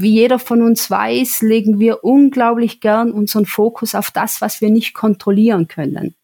[0.00, 4.70] wie jeder von uns weiß, legen wir unglaublich gern unseren Fokus auf das, was wir
[4.70, 6.14] nicht kontrollieren können.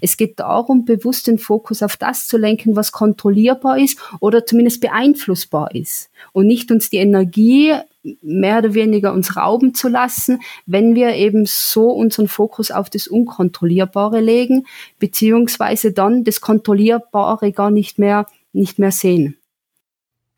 [0.00, 4.80] Es geht darum, bewusst den Fokus auf das zu lenken, was kontrollierbar ist oder zumindest
[4.80, 7.74] beeinflussbar ist und nicht uns die Energie
[8.20, 13.06] mehr oder weniger uns rauben zu lassen, wenn wir eben so unseren Fokus auf das
[13.06, 14.66] Unkontrollierbare legen,
[14.98, 19.36] beziehungsweise dann das Kontrollierbare gar nicht mehr, nicht mehr sehen.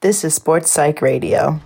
[0.00, 1.58] This is Sports Psych Radio.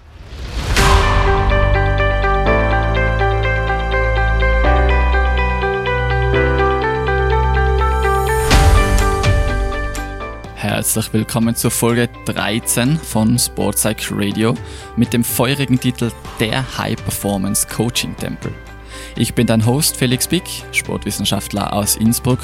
[10.76, 14.54] Herzlich willkommen zur Folge 13 von Sportpsych Radio
[14.94, 18.52] mit dem feurigen Titel Der High Performance Coaching Tempel.
[19.16, 22.40] Ich bin dein Host Felix Bick, Sportwissenschaftler aus Innsbruck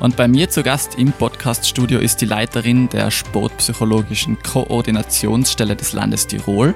[0.00, 6.26] und bei mir zu Gast im Podcaststudio ist die Leiterin der Sportpsychologischen Koordinationsstelle des Landes
[6.26, 6.74] Tirol,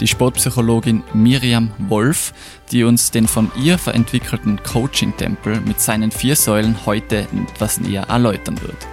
[0.00, 2.34] die Sportpsychologin Miriam Wolf,
[2.72, 8.60] die uns den von ihr verentwickelten Coaching-Tempel mit seinen vier Säulen heute etwas näher erläutern
[8.62, 8.84] wird.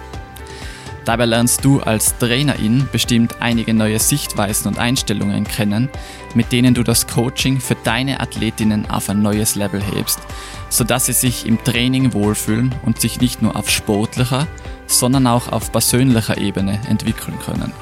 [1.04, 5.88] Dabei lernst du als Trainerin bestimmt einige neue Sichtweisen und Einstellungen kennen,
[6.34, 10.20] mit denen du das Coaching für deine Athletinnen auf ein neues Level hebst,
[10.68, 14.46] sodass sie sich im Training wohlfühlen und sich nicht nur auf sportlicher,
[14.86, 17.72] sondern auch auf persönlicher Ebene entwickeln können.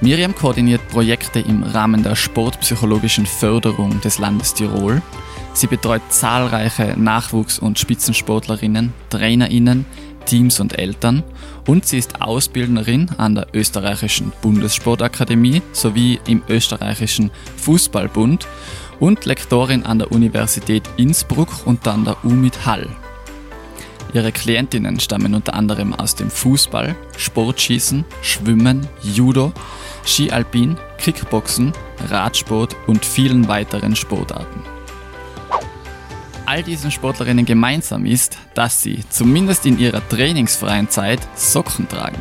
[0.00, 5.00] Miriam koordiniert Projekte im Rahmen der sportpsychologischen Förderung des Landes Tirol.
[5.54, 9.86] Sie betreut zahlreiche Nachwuchs- und Spitzensportlerinnen, Trainerinnen,
[10.26, 11.22] Teams und Eltern
[11.66, 18.46] und sie ist Ausbildnerin an der österreichischen Bundessportakademie sowie im österreichischen Fußballbund
[19.00, 22.88] und Lektorin an der Universität Innsbruck und an der UMIT Hall.
[24.12, 29.52] Ihre Klientinnen stammen unter anderem aus dem Fußball, Sportschießen, Schwimmen, Judo,
[30.06, 31.72] Skialpin, Kickboxen,
[32.08, 34.75] Radsport und vielen weiteren Sportarten
[36.46, 42.20] all diesen Sportlerinnen gemeinsam ist, dass sie, zumindest in ihrer trainingsfreien Zeit, Socken tragen.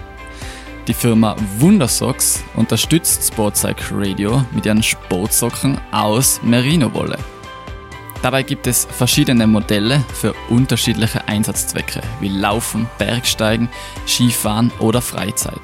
[0.88, 7.18] Die Firma Wundersocks unterstützt Sportpsych Radio mit ihren Sportsocken aus Merino-Wolle.
[8.22, 13.70] Dabei gibt es verschiedene Modelle für unterschiedliche Einsatzzwecke wie Laufen, Bergsteigen,
[14.08, 15.62] Skifahren oder Freizeit.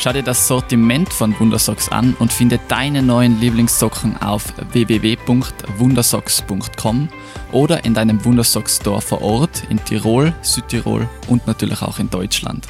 [0.00, 7.08] Schau dir das Sortiment von Wundersocks an und finde deine neuen Lieblingssocken auf www.wundersocks.com
[7.50, 12.68] oder in deinem Wundersocks Store vor Ort in Tirol, Südtirol und natürlich auch in Deutschland.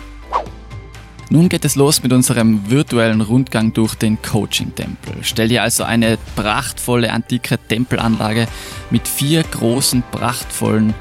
[1.29, 5.17] Nun geht es los mit unserem virtuellen Rundgang durch den Coaching-Tempel.
[5.21, 8.49] Stell dir also eine prachtvolle antike Tempelanlage
[8.89, 10.95] mit vier großen, prachtvollen,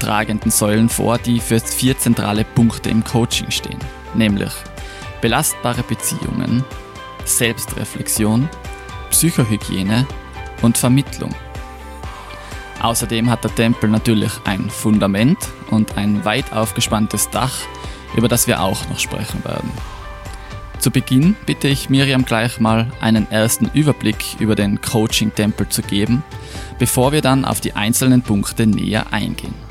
[0.00, 3.80] tragenden Säulen vor, die für vier zentrale Punkte im Coaching stehen.
[4.14, 4.52] Nämlich
[5.24, 6.62] belastbare Beziehungen,
[7.24, 8.46] Selbstreflexion,
[9.08, 10.06] Psychohygiene
[10.60, 11.34] und Vermittlung.
[12.82, 15.38] Außerdem hat der Tempel natürlich ein Fundament
[15.70, 17.54] und ein weit aufgespanntes Dach,
[18.14, 19.70] über das wir auch noch sprechen werden.
[20.78, 26.22] Zu Beginn bitte ich Miriam gleich mal einen ersten Überblick über den Coaching-Tempel zu geben,
[26.78, 29.63] bevor wir dann auf die einzelnen Punkte näher eingehen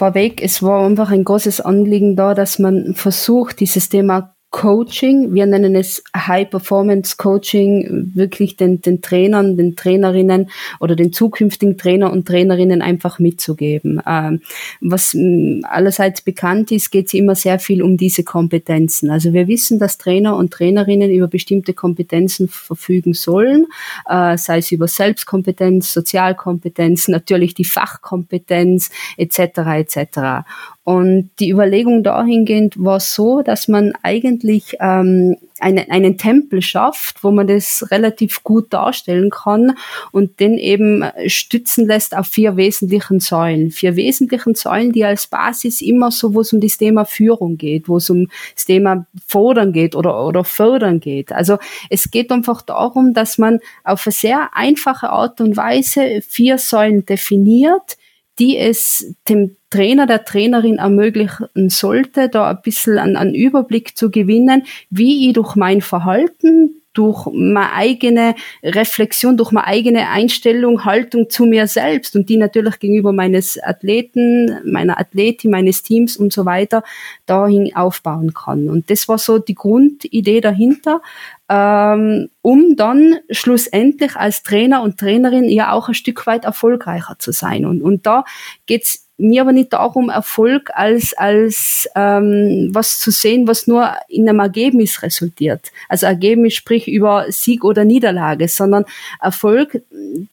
[0.00, 5.46] vorweg, es war einfach ein großes Anliegen da, dass man versucht, dieses Thema Coaching, wir
[5.46, 10.50] nennen es High Performance Coaching, wirklich den, den Trainern, den Trainerinnen
[10.80, 14.02] oder den zukünftigen Trainer und Trainerinnen einfach mitzugeben.
[14.04, 14.40] Ähm,
[14.80, 15.16] was
[15.62, 19.10] allerseits bekannt ist, geht es immer sehr viel um diese Kompetenzen.
[19.10, 23.66] Also wir wissen, dass Trainer und Trainerinnen über bestimmte Kompetenzen verfügen sollen,
[24.08, 29.38] äh, sei es über Selbstkompetenz, Sozialkompetenz, natürlich die Fachkompetenz etc.
[29.78, 30.44] etc.
[30.90, 37.30] Und die Überlegung dahingehend war so, dass man eigentlich ähm, einen, einen Tempel schafft, wo
[37.30, 39.76] man das relativ gut darstellen kann
[40.10, 43.70] und den eben stützen lässt auf vier wesentlichen Säulen.
[43.70, 47.88] Vier wesentlichen Säulen, die als Basis immer so, wo es um das Thema Führung geht,
[47.88, 51.30] wo es um das Thema Fordern geht oder, oder Fördern geht.
[51.30, 51.58] Also
[51.88, 57.06] es geht einfach darum, dass man auf eine sehr einfache Art und Weise vier Säulen
[57.06, 57.96] definiert,
[58.40, 64.10] die es dem Trainer, der Trainerin ermöglichen sollte, da ein bisschen einen, einen Überblick zu
[64.10, 68.34] gewinnen, wie ich durch mein Verhalten, durch meine eigene
[68.64, 74.58] Reflexion, durch meine eigene Einstellung, Haltung zu mir selbst und die natürlich gegenüber meines Athleten,
[74.64, 76.82] meiner Athletin, meines Teams und so weiter
[77.26, 78.68] dahin aufbauen kann.
[78.68, 81.00] Und das war so die Grundidee dahinter,
[81.50, 87.32] ähm, um dann schlussendlich als Trainer und Trainerin ja auch ein Stück weit erfolgreicher zu
[87.32, 87.66] sein.
[87.66, 88.24] Und, und da
[88.66, 94.28] geht's mir aber nicht darum, Erfolg als, als ähm, was zu sehen, was nur in
[94.28, 95.72] einem Ergebnis resultiert.
[95.88, 98.84] Also Ergebnis sprich über Sieg oder Niederlage, sondern
[99.20, 99.82] Erfolg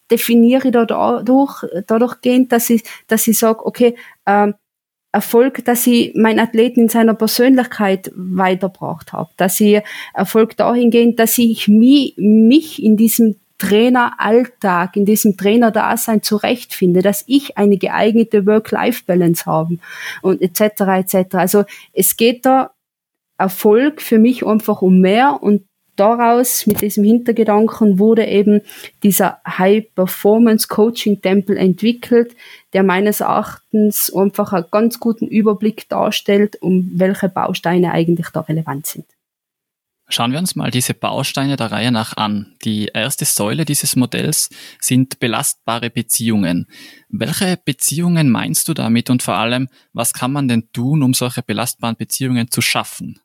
[0.10, 3.96] definiere ich dadurch, dadurch gehend, dass ich, dass ich sage, okay,
[4.28, 4.54] ähm,
[5.12, 9.82] Erfolg, dass ich meinen Athleten in seiner Persönlichkeit weitergebracht habe, dass ich
[10.14, 17.58] Erfolg dahingehend, dass ich mich, mich in diesem Traineralltag, in diesem Trainerdasein zurechtfinde, dass ich
[17.58, 19.80] eine geeignete Work-Life-Balance habe
[20.22, 20.82] und etc.
[20.82, 21.36] etc.
[21.36, 21.64] Also
[21.94, 22.72] es geht da
[23.38, 25.64] Erfolg für mich einfach um mehr und
[26.00, 28.62] daraus, mit diesem Hintergedanken, wurde eben
[29.04, 32.36] dieser High-Performance-Coaching-Tempel entwickelt,
[32.74, 38.86] der meines Erachtens einfach einen ganz guten Überblick darstellt, um welche Bausteine eigentlich da relevant
[38.86, 39.06] sind.
[40.10, 42.56] Schauen wir uns mal diese Bausteine der Reihe nach an.
[42.64, 44.50] Die erste Säule dieses Modells
[44.80, 46.68] sind belastbare Beziehungen.
[47.10, 51.44] Welche Beziehungen meinst du damit und vor allem, was kann man denn tun, um solche
[51.44, 53.20] belastbaren Beziehungen zu schaffen?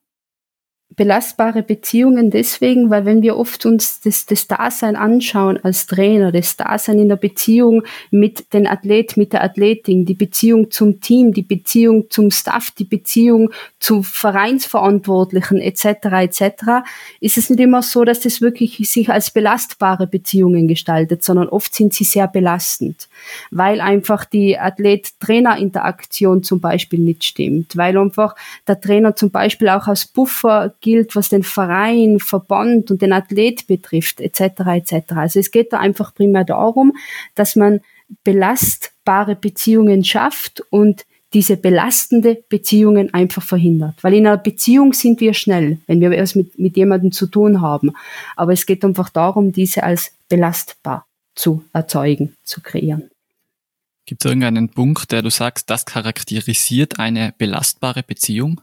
[0.96, 6.56] Belastbare Beziehungen deswegen, weil wenn wir oft uns das, das Dasein anschauen als Trainer, das
[6.56, 11.42] Dasein in der Beziehung mit den Athlet, mit der Athletin, die Beziehung zum Team, die
[11.42, 15.84] Beziehung zum Staff, die Beziehung zu Vereinsverantwortlichen etc.
[15.84, 16.42] etc.,
[17.20, 21.74] ist es nicht immer so, dass das wirklich sich als belastbare Beziehungen gestaltet, sondern oft
[21.74, 23.08] sind sie sehr belastend,
[23.50, 28.36] weil einfach die Athlet-Trainer-Interaktion zum Beispiel nicht stimmt, weil einfach
[28.66, 33.67] der Trainer zum Beispiel auch als Buffer gilt, was den Verein, Verband und den Athlet
[33.67, 34.40] betrifft, etc.
[34.67, 35.12] etc.
[35.12, 36.93] Also es geht da einfach primär darum,
[37.34, 37.81] dass man
[38.25, 43.94] belastbare Beziehungen schafft und diese belastende Beziehungen einfach verhindert.
[44.02, 47.62] Weil in einer Beziehung sind wir schnell, wenn wir etwas mit, mit jemandem zu tun
[47.62, 47.93] haben.
[48.37, 53.11] Aber es geht einfach darum, diese als belastbar zu erzeugen, zu kreieren.
[54.05, 58.61] Gibt es irgendeinen Punkt, der du sagst, das charakterisiert eine belastbare Beziehung?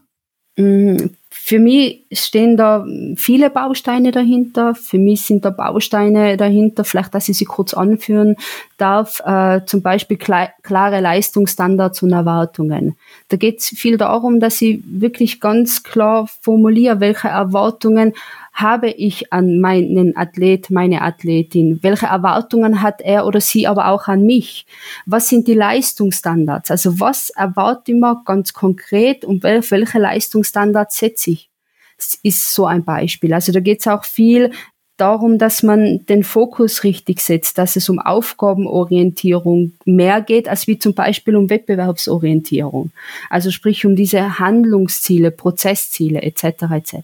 [0.58, 2.86] Mm, für mich stehen da
[3.16, 4.74] viele Bausteine dahinter.
[4.74, 8.36] Für mich sind da Bausteine dahinter, vielleicht, dass ich sie kurz anführen
[8.78, 12.96] darf, äh, zum Beispiel klare Leistungsstandards und Erwartungen.
[13.30, 18.14] Da geht es viel darum, dass ich wirklich ganz klar formuliere, welche Erwartungen
[18.60, 21.80] habe ich an meinen Athlet, meine Athletin?
[21.82, 24.66] Welche Erwartungen hat er oder sie aber auch an mich?
[25.06, 26.70] Was sind die Leistungsstandards?
[26.70, 31.50] Also was erwarte ich mir ganz konkret und welche Leistungsstandards setze ich?
[31.98, 33.34] Das ist so ein Beispiel.
[33.34, 34.52] Also da geht es auch viel
[35.00, 40.80] darum, dass man den Fokus richtig setzt, dass es um Aufgabenorientierung mehr geht, als wie
[40.80, 42.92] zum Beispiel um Wettbewerbsorientierung.
[43.30, 46.44] Also sprich um diese Handlungsziele, Prozessziele etc.
[46.72, 46.96] etc.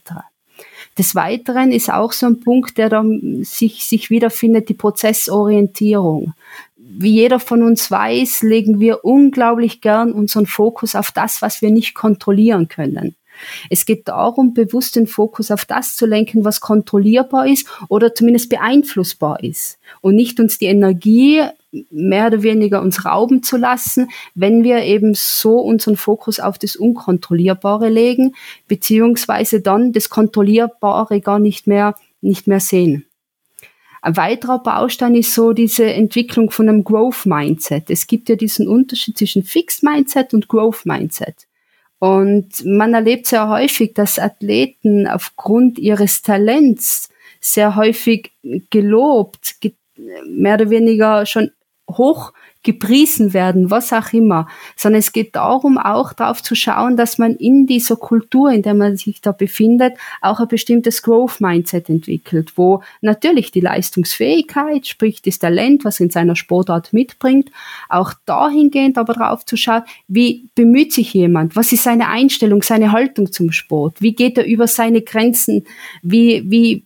[0.98, 6.34] Des Weiteren ist auch so ein Punkt, der dann sich, sich wiederfindet, die Prozessorientierung.
[6.78, 11.72] Wie jeder von uns weiß, legen wir unglaublich gern unseren Fokus auf das, was wir
[11.72, 13.16] nicht kontrollieren können.
[13.70, 18.50] Es geht darum, bewusst den Fokus auf das zu lenken, was kontrollierbar ist oder zumindest
[18.50, 21.44] beeinflussbar ist und nicht uns die Energie
[21.90, 26.76] mehr oder weniger uns rauben zu lassen, wenn wir eben so unseren Fokus auf das
[26.76, 28.36] Unkontrollierbare legen,
[28.68, 33.06] beziehungsweise dann das Kontrollierbare gar nicht mehr, nicht mehr sehen.
[34.02, 37.90] Ein weiterer Baustein ist so diese Entwicklung von einem Growth Mindset.
[37.90, 41.45] Es gibt ja diesen Unterschied zwischen Fixed Mindset und Growth Mindset.
[42.06, 47.10] Und man erlebt sehr häufig, dass Athleten aufgrund ihres Talents
[47.40, 48.32] sehr häufig
[48.70, 49.56] gelobt,
[50.28, 51.50] mehr oder weniger schon
[51.90, 52.32] hoch
[52.66, 57.36] gepriesen werden, was auch immer, sondern es geht darum, auch darauf zu schauen, dass man
[57.36, 62.54] in dieser Kultur, in der man sich da befindet, auch ein bestimmtes Growth Mindset entwickelt,
[62.58, 67.52] wo natürlich die Leistungsfähigkeit, sprich das Talent, was in seiner Sportart mitbringt,
[67.88, 72.92] auch dahingehend aber darauf zu schauen, wie bemüht sich jemand, was ist seine Einstellung, seine
[72.92, 75.66] Haltung zum Sport, wie geht er über seine Grenzen,
[76.02, 76.84] wie, wie,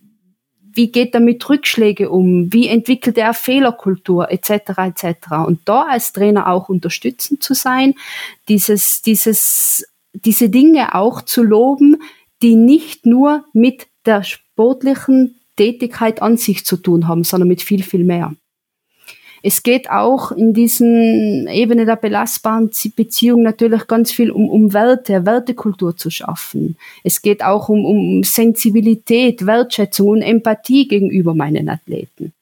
[0.72, 4.50] wie geht er mit Rückschläge um, wie entwickelt er Fehlerkultur etc.
[4.78, 5.14] etc.
[5.46, 7.94] Und da als Trainer auch unterstützend zu sein,
[8.48, 12.02] dieses, dieses, diese Dinge auch zu loben,
[12.42, 17.82] die nicht nur mit der sportlichen Tätigkeit an sich zu tun haben, sondern mit viel,
[17.82, 18.34] viel mehr.
[19.42, 25.24] Es geht auch in diesen Ebene der belastbaren Beziehung natürlich ganz viel um, um Werte,
[25.24, 26.76] Wertekultur zu schaffen.
[27.04, 32.32] Es geht auch um, um Sensibilität, Wertschätzung und Empathie gegenüber meinen Athleten.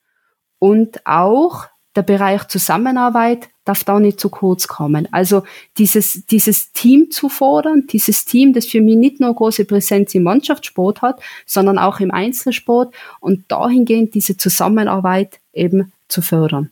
[0.59, 5.07] Und auch der Bereich Zusammenarbeit darf da nicht zu kurz kommen.
[5.11, 5.43] Also
[5.77, 10.23] dieses, dieses Team zu fordern, dieses Team, das für mich nicht nur große Präsenz im
[10.23, 16.71] Mannschaftssport hat, sondern auch im Einzelsport und dahingehend diese Zusammenarbeit eben zu fördern.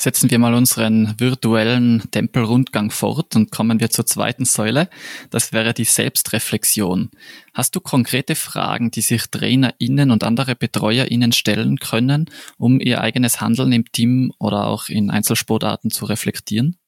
[0.00, 4.88] Setzen wir mal unseren virtuellen Tempelrundgang fort und kommen wir zur zweiten Säule.
[5.28, 7.10] Das wäre die Selbstreflexion.
[7.52, 13.42] Hast du konkrete Fragen, die sich TrainerInnen und andere BetreuerInnen stellen können, um ihr eigenes
[13.42, 16.78] Handeln im Team oder auch in Einzelsportarten zu reflektieren?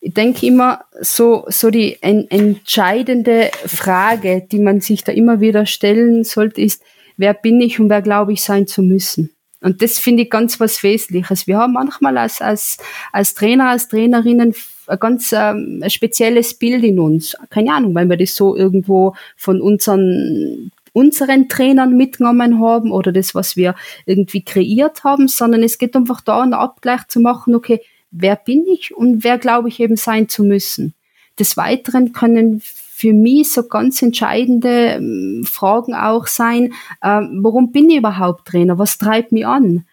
[0.00, 5.66] Ich denke immer, so, so die en entscheidende Frage, die man sich da immer wieder
[5.66, 6.84] stellen sollte, ist,
[7.16, 9.31] wer bin ich und wer glaube ich sein zu müssen?
[9.62, 11.46] Und das finde ich ganz was Wesentliches.
[11.46, 12.78] Wir haben manchmal als, als,
[13.12, 14.54] als Trainer, als Trainerinnen
[14.88, 17.36] ein ganz ähm, ein spezielles Bild in uns.
[17.50, 23.34] Keine Ahnung, weil wir das so irgendwo von unseren unseren Trainern mitgenommen haben oder das,
[23.34, 27.80] was wir irgendwie kreiert haben, sondern es geht einfach da einen Abgleich zu machen, okay,
[28.10, 30.92] wer bin ich und wer glaube ich eben sein zu müssen.
[31.38, 32.62] Des Weiteren können
[33.02, 38.78] für mich so ganz entscheidende ähm, Fragen auch sein, äh, warum bin ich überhaupt Trainer?
[38.78, 39.84] Was treibt mich an?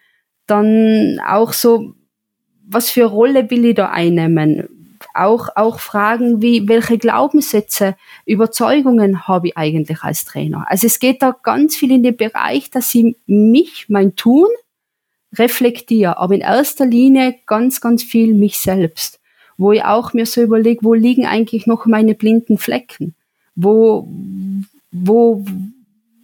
[0.46, 1.96] Dann auch so,
[2.68, 4.70] was für Rolle will ich da einnehmen?
[5.16, 7.96] Auch, auch Fragen wie, welche Glaubenssätze,
[8.28, 10.68] Überzeugungen habe ich eigentlich als Trainer?
[10.70, 14.50] Also es geht da ganz viel in den Bereich, dass ich mich, mein Tun,
[15.36, 19.19] reflektiere, aber in erster Linie ganz, ganz viel mich selbst
[19.60, 23.14] wo ich auch mir so überlege, wo liegen eigentlich noch meine blinden Flecken?
[23.56, 24.08] Wo,
[24.90, 25.44] wo,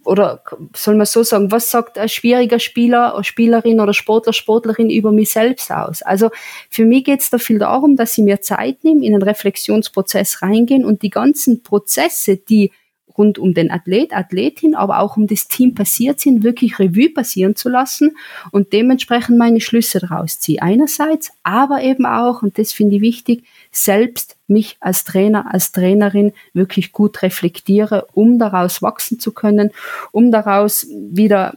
[0.06, 0.42] oder
[0.74, 5.12] soll man so sagen, was sagt ein schwieriger Spieler, oder Spielerin oder Sportler, Sportlerin über
[5.12, 6.00] mich selbst aus?
[6.00, 6.30] Also
[6.70, 10.40] für mich geht es da viel darum, dass ich mir Zeit nehme, in einen Reflexionsprozess
[10.40, 12.72] reingehen und die ganzen Prozesse, die
[13.16, 17.56] rund um den Athlet, Athletin, aber auch um das Team passiert sind, wirklich Revue passieren
[17.56, 18.16] zu lassen
[18.50, 20.62] und dementsprechend meine Schlüsse daraus ziehe.
[20.62, 26.32] Einerseits, aber eben auch, und das finde ich wichtig, selbst mich als Trainer, als Trainerin
[26.52, 29.70] wirklich gut reflektiere, um daraus wachsen zu können,
[30.12, 31.54] um daraus wieder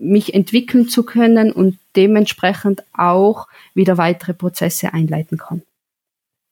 [0.00, 5.62] mich entwickeln zu können und dementsprechend auch wieder weitere Prozesse einleiten kann.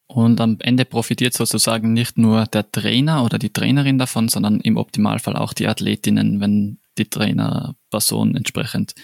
[0.08, 4.78] Und am Ende profitiert sozusagen nicht nur der Trainer oder die Trainerin davon, sondern im
[4.78, 8.94] Optimalfall auch die Athletinnen, wenn die Trainerperson entsprechend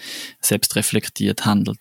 [0.41, 1.79] selbst reflektiert handelt.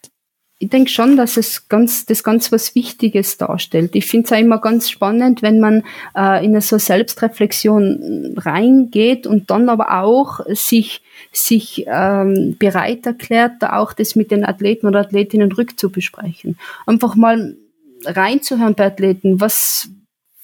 [0.60, 3.96] Ich denke schon, dass es ganz, das ganz was Wichtiges darstellt.
[3.96, 5.84] Ich finde es auch immer ganz spannend, wenn man
[6.16, 11.02] äh, in eine so Selbstreflexion reingeht und dann aber auch sich,
[11.32, 16.58] sich ähm, bereit erklärt, da auch das mit den Athleten oder Athletinnen rückzubesprechen.
[16.86, 17.58] Einfach mal
[18.06, 19.90] reinzuhören bei Athleten, was,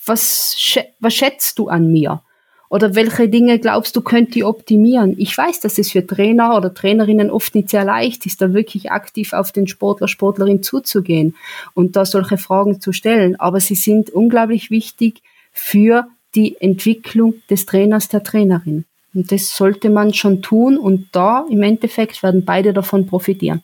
[0.05, 0.55] was,
[0.99, 2.21] was schätzt du an mir?
[2.69, 5.15] Oder welche Dinge glaubst du, könnt ihr optimieren?
[5.17, 8.91] Ich weiß, dass es für Trainer oder Trainerinnen oft nicht sehr leicht ist, da wirklich
[8.91, 11.35] aktiv auf den Sportler, Sportlerin zuzugehen
[11.73, 13.39] und da solche Fragen zu stellen.
[13.39, 18.85] Aber sie sind unglaublich wichtig für die Entwicklung des Trainers, der Trainerin.
[19.15, 23.63] Und das sollte man schon tun und da im Endeffekt werden beide davon profitieren.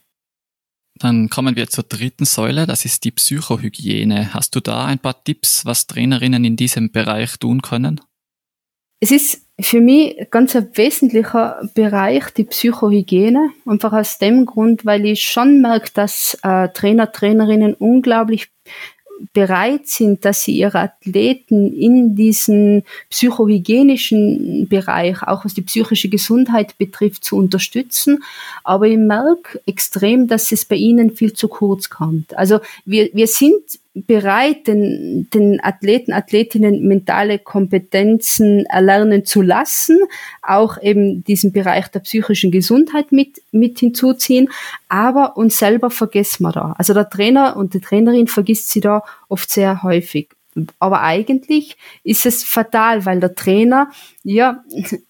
[0.99, 4.33] Dann kommen wir zur dritten Säule, das ist die Psychohygiene.
[4.33, 7.99] Hast du da ein paar Tipps, was Trainerinnen in diesem Bereich tun können?
[9.01, 15.05] Es ist für mich ganz ein wesentlicher Bereich die Psychohygiene, einfach aus dem Grund, weil
[15.05, 18.49] ich schon merke, dass äh, Trainer, Trainerinnen unglaublich
[19.33, 26.77] bereit sind, dass sie ihre Athleten in diesen psychohygienischen Bereich, auch was die psychische Gesundheit
[26.77, 28.23] betrifft, zu unterstützen.
[28.63, 32.37] Aber ich merke extrem, dass es bei ihnen viel zu kurz kommt.
[32.37, 39.97] Also wir, wir sind bereit, den, den Athleten, Athletinnen mentale Kompetenzen erlernen zu lassen,
[40.41, 44.49] auch eben diesen Bereich der psychischen Gesundheit mit, mit hinzuziehen,
[44.89, 46.75] aber uns selber vergessen wir da.
[46.77, 50.29] Also der Trainer und die Trainerin vergisst sie da oft sehr häufig.
[50.79, 53.89] Aber eigentlich ist es fatal, weil der Trainer
[54.23, 54.63] ja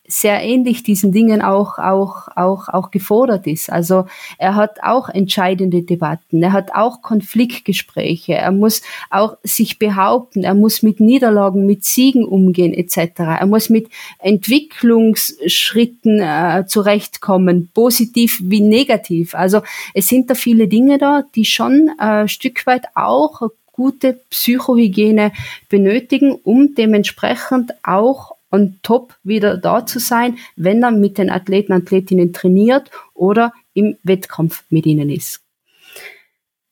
[0.07, 3.71] sehr ähnlich diesen Dingen auch, auch, auch, auch gefordert ist.
[3.71, 4.05] Also
[4.37, 10.53] er hat auch entscheidende Debatten, er hat auch Konfliktgespräche, er muss auch sich behaupten, er
[10.53, 13.19] muss mit Niederlagen, mit Siegen umgehen etc.
[13.19, 13.87] Er muss mit
[14.19, 19.35] Entwicklungsschritten äh, zurechtkommen, positiv wie negativ.
[19.35, 19.61] Also
[19.93, 23.41] es sind da viele Dinge da, die schon äh, Stück weit auch
[23.75, 25.33] gute Psychohygiene
[25.67, 31.73] benötigen, um dementsprechend auch on top wieder da zu sein, wenn er mit den Athleten,
[31.73, 35.41] Athletinnen trainiert oder im Wettkampf mit ihnen ist.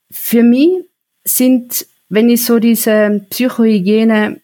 [0.09, 0.69] Für mich
[1.25, 4.39] sind, wenn ich so diese Psychohygiene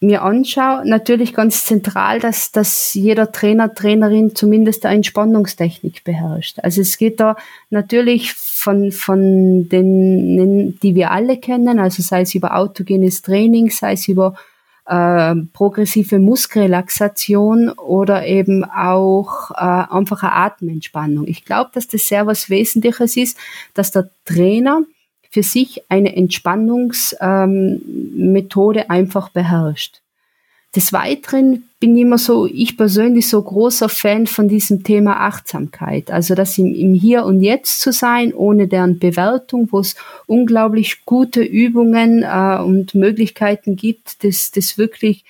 [0.00, 6.58] mir anschaue, natürlich ganz zentral, dass, dass jeder Trainer, Trainerin zumindest eine Entspannungstechnik beherrscht.
[6.62, 7.36] Also es geht da
[7.68, 13.92] natürlich von, von den, die wir alle kennen, also sei es über autogenes Training, sei
[13.94, 14.34] es über
[14.86, 21.26] äh, progressive Muskelrelaxation oder eben auch äh, einfache Atementspannung.
[21.26, 23.38] Ich glaube, dass das sehr was Wesentliches ist,
[23.72, 24.82] dass der Trainer
[25.30, 30.02] für sich eine Entspannungsmethode ähm, einfach beherrscht.
[30.76, 36.12] Des Weiteren bin ich immer so, ich persönlich so großer Fan von diesem Thema Achtsamkeit.
[36.12, 39.96] Also das im, im Hier und Jetzt zu sein, ohne deren Bewertung, wo es
[40.26, 45.24] unglaublich gute Übungen äh, und Möglichkeiten gibt, das, das wirklich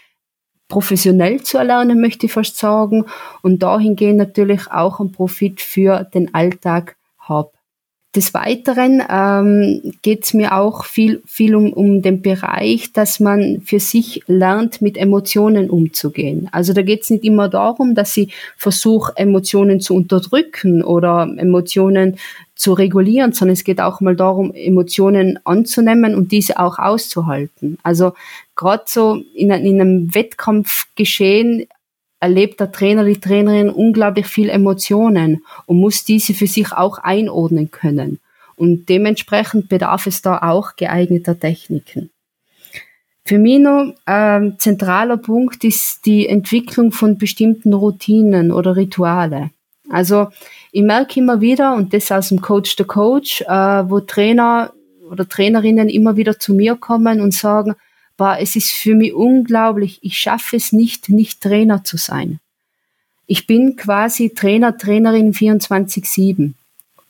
[0.69, 3.07] professionell zu erlernen, möchte ich fast sagen.
[3.41, 7.51] Und dahingehend natürlich auch einen Profit für den Alltag habe.
[8.17, 13.63] Des Weiteren ähm, geht es mir auch viel, viel um, um den Bereich, dass man
[13.65, 16.49] für sich lernt, mit Emotionen umzugehen.
[16.51, 22.17] Also da geht es nicht immer darum, dass ich versuche, Emotionen zu unterdrücken oder Emotionen
[22.57, 27.79] zu regulieren, sondern es geht auch mal darum, Emotionen anzunehmen und diese auch auszuhalten.
[27.85, 28.15] Also
[28.57, 31.69] gerade so in, in einem Wettkampfgeschehen
[32.21, 37.71] erlebt der Trainer, die Trainerin unglaublich viel Emotionen und muss diese für sich auch einordnen
[37.71, 38.21] können.
[38.57, 42.11] Und dementsprechend bedarf es da auch geeigneter Techniken.
[43.25, 49.51] Für mich noch ähm, zentraler Punkt ist die Entwicklung von bestimmten Routinen oder Rituale.
[49.89, 50.29] Also
[50.73, 54.73] ich merke immer wieder, und das aus dem Coach to Coach, äh, wo Trainer
[55.11, 57.75] oder Trainerinnen immer wieder zu mir kommen und sagen,
[58.21, 62.39] war, es ist für mich unglaublich, ich schaffe es nicht, nicht Trainer zu sein.
[63.27, 66.53] Ich bin quasi Trainer, Trainerin 24-7.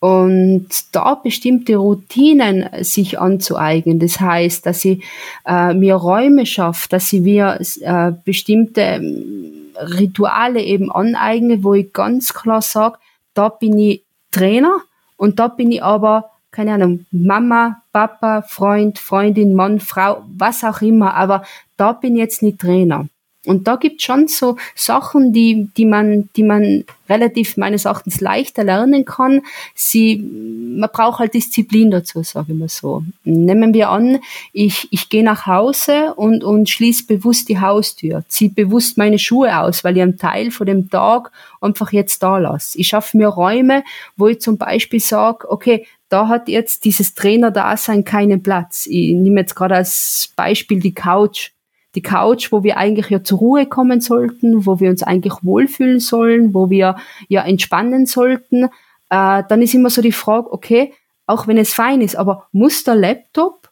[0.00, 3.98] Und da bestimmte Routinen sich anzueignen.
[3.98, 5.02] Das heißt, dass sie
[5.46, 11.92] äh, mir Räume schafft, dass sie mir äh, bestimmte ähm, Rituale eben aneigne, wo ich
[11.92, 12.98] ganz klar sage,
[13.34, 14.80] da bin ich Trainer
[15.16, 20.82] und da bin ich aber keine Ahnung, Mama, Papa, Freund, Freundin, Mann, Frau, was auch
[20.82, 21.44] immer, aber
[21.76, 23.08] da bin ich jetzt nicht Trainer.
[23.46, 28.64] Und da gibt schon so Sachen, die, die man, die man relativ meines Erachtens leichter
[28.64, 29.40] lernen kann.
[29.74, 33.02] Sie, man braucht halt Disziplin dazu, sage ich mal so.
[33.24, 34.18] Nehmen wir an,
[34.52, 39.58] ich, ich gehe nach Hause und, und schließe bewusst die Haustür, ziehe bewusst meine Schuhe
[39.58, 42.78] aus, weil ich einen Teil von dem Tag einfach jetzt da lasse.
[42.78, 43.84] Ich schaffe mir Räume,
[44.18, 48.86] wo ich zum Beispiel sage, okay, da hat jetzt dieses Trainer-Dasein keinen Platz.
[48.86, 51.52] Ich nehme jetzt gerade als Beispiel die Couch.
[51.94, 55.98] Die Couch, wo wir eigentlich ja zur Ruhe kommen sollten, wo wir uns eigentlich wohlfühlen
[56.00, 56.96] sollen, wo wir
[57.28, 58.64] ja entspannen sollten.
[59.08, 60.92] Äh, dann ist immer so die Frage, okay,
[61.26, 63.70] auch wenn es fein ist, aber muss der Laptop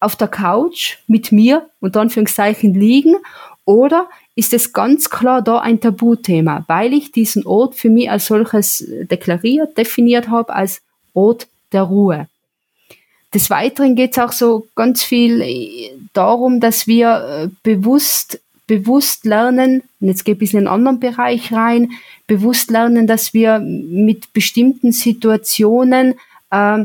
[0.00, 3.16] auf der Couch mit mir und Anführungszeichen liegen
[3.66, 8.26] oder ist es ganz klar da ein Tabuthema, weil ich diesen Ort für mich als
[8.26, 12.28] solches deklariert, definiert habe als Ort der Ruhe.
[13.32, 19.24] Des Weiteren geht es auch so ganz viel äh, darum, dass wir äh, bewusst, bewusst
[19.24, 21.92] lernen, und jetzt ein bisschen in einen anderen Bereich rein,
[22.26, 26.14] bewusst lernen, dass wir mit bestimmten Situationen
[26.50, 26.84] äh,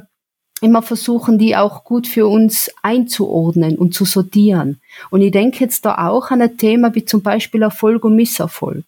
[0.62, 4.80] immer versuchen, die auch gut für uns einzuordnen und zu sortieren.
[5.10, 8.86] Und ich denke jetzt da auch an ein Thema wie zum Beispiel Erfolg und Misserfolg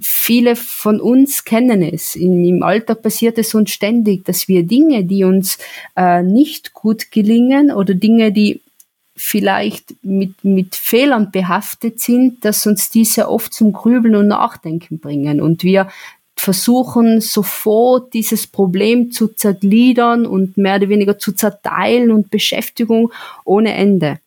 [0.00, 2.16] viele von uns kennen es.
[2.16, 5.58] In, Im Alltag passiert es uns ständig, dass wir Dinge, die uns
[5.96, 8.60] äh, nicht gut gelingen oder Dinge, die
[9.16, 15.42] vielleicht mit, mit Fehlern behaftet sind, dass uns diese oft zum Grübeln und Nachdenken bringen.
[15.42, 15.88] Und wir
[16.36, 23.12] versuchen sofort dieses Problem zu zergliedern und mehr oder weniger zu zerteilen und Beschäftigung
[23.44, 24.20] ohne Ende.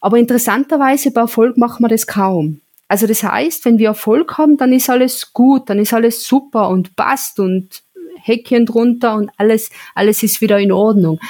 [0.00, 2.60] Aber interessanterweise bei Erfolg machen wir das kaum.
[2.88, 6.68] Also das heißt, wenn wir Erfolg haben, dann ist alles gut, dann ist alles super
[6.68, 7.82] und passt und
[8.22, 11.20] Häkchen drunter und alles, alles ist wieder in Ordnung.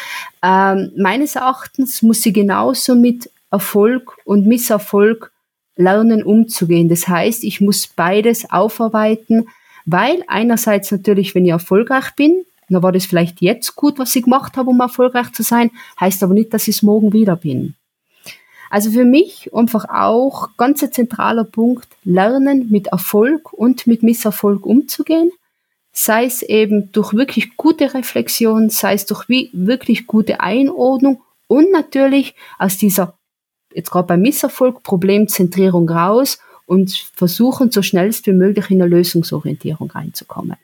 [0.43, 5.33] Ähm, meines Erachtens muss sie genauso mit Erfolg und Misserfolg
[5.77, 6.89] lernen umzugehen.
[6.89, 9.49] Das heißt, ich muss beides aufarbeiten,
[9.85, 14.25] weil einerseits natürlich, wenn ich erfolgreich bin, dann war das vielleicht jetzt gut, was ich
[14.25, 17.75] gemacht habe, um erfolgreich zu sein, heißt aber nicht, dass ich es morgen wieder bin.
[18.71, 24.67] Also für mich einfach auch ganz ein zentraler Punkt, lernen mit Erfolg und mit Misserfolg
[24.67, 25.31] umzugehen.
[25.93, 32.35] Sei es eben durch wirklich gute Reflexion, sei es durch wirklich gute Einordnung und natürlich
[32.59, 33.15] aus dieser,
[33.73, 39.91] jetzt gerade beim Misserfolg, Problemzentrierung raus und versuchen, so schnellst wie möglich in eine Lösungsorientierung
[39.91, 40.57] reinzukommen.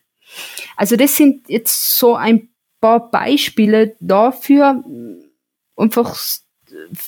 [0.77, 2.49] Also das sind jetzt so ein
[2.81, 4.83] paar Beispiele dafür,
[5.77, 6.17] einfach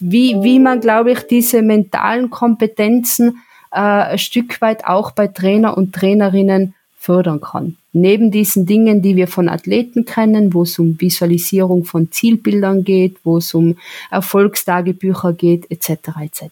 [0.00, 3.38] wie, wie man, glaube ich, diese mentalen Kompetenzen
[3.70, 7.76] äh, ein Stück weit auch bei Trainer und Trainerinnen fördern kann.
[7.92, 13.18] Neben diesen Dingen, die wir von Athleten kennen, wo es um Visualisierung von Zielbildern geht,
[13.24, 13.76] wo es um
[14.10, 15.90] Erfolgstagebücher geht, etc.
[16.22, 16.42] etc.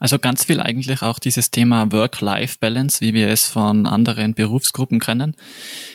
[0.00, 5.36] Also ganz viel eigentlich auch dieses Thema Work-Life-Balance, wie wir es von anderen Berufsgruppen kennen.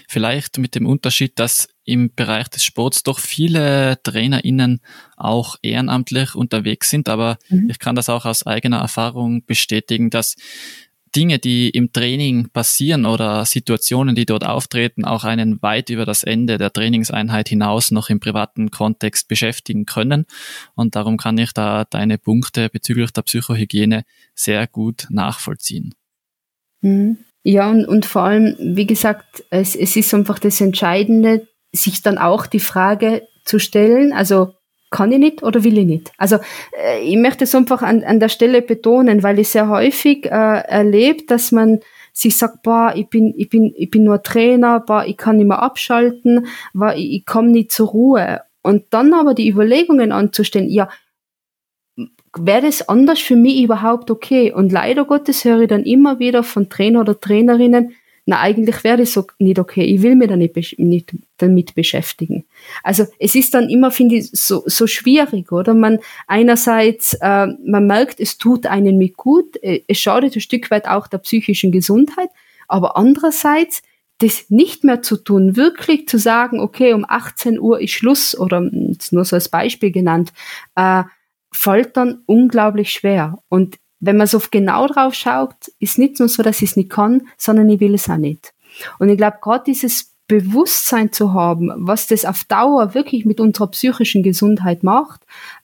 [0.07, 4.81] Vielleicht mit dem Unterschied, dass im Bereich des Sports doch viele TrainerInnen
[5.15, 7.69] auch ehrenamtlich unterwegs sind, aber mhm.
[7.69, 10.35] ich kann das auch aus eigener Erfahrung bestätigen, dass
[11.15, 16.23] Dinge, die im Training passieren oder Situationen, die dort auftreten, auch einen weit über das
[16.23, 20.25] Ende der Trainingseinheit hinaus noch im privaten Kontext beschäftigen können.
[20.73, 25.93] Und darum kann ich da deine Punkte bezüglich der Psychohygiene sehr gut nachvollziehen.
[26.81, 27.17] Mhm.
[27.47, 32.17] Ja, und, und vor allem, wie gesagt, es, es ist einfach das Entscheidende, sich dann
[32.17, 34.53] auch die Frage zu stellen, also
[34.91, 36.11] kann ich nicht oder will ich nicht?
[36.17, 36.37] Also
[36.77, 40.29] äh, ich möchte es einfach an, an der Stelle betonen, weil ich sehr häufig äh,
[40.29, 41.79] erlebt, dass man
[42.13, 45.47] sich sagt, boah, ich bin, ich bin, ich bin nur Trainer, boah, ich kann nicht
[45.47, 48.41] mehr abschalten, boah, ich, ich komme nicht zur Ruhe.
[48.61, 50.87] Und dann aber die Überlegungen anzustellen, ja,
[52.37, 54.51] wäre das anders für mich überhaupt okay?
[54.51, 57.95] Und leider Gottes höre ich dann immer wieder von Trainer oder Trainerinnen,
[58.27, 59.83] na, eigentlich wäre das so nicht okay.
[59.83, 62.45] Ich will mich da nicht, nicht damit beschäftigen.
[62.83, 65.75] Also es ist dann immer, finde ich, so, so schwierig, oder?
[65.75, 70.71] Man einerseits, äh, man merkt, es tut einen mit gut, äh, es schadet ein Stück
[70.71, 72.29] weit auch der psychischen Gesundheit,
[72.67, 73.83] aber andererseits
[74.19, 78.67] das nicht mehr zu tun, wirklich zu sagen, okay, um 18 Uhr ist Schluss oder
[78.71, 80.33] jetzt nur so als Beispiel genannt,
[80.75, 81.03] äh,
[81.51, 83.37] fällt dann unglaublich schwer.
[83.49, 86.89] Und wenn man so genau drauf schaut, ist nicht nur so, dass ich es nicht
[86.89, 88.53] kann, sondern ich will es auch nicht.
[88.99, 93.67] Und ich glaube, gerade dieses Bewusstsein zu haben, was das auf Dauer wirklich mit unserer
[93.67, 95.21] psychischen Gesundheit macht,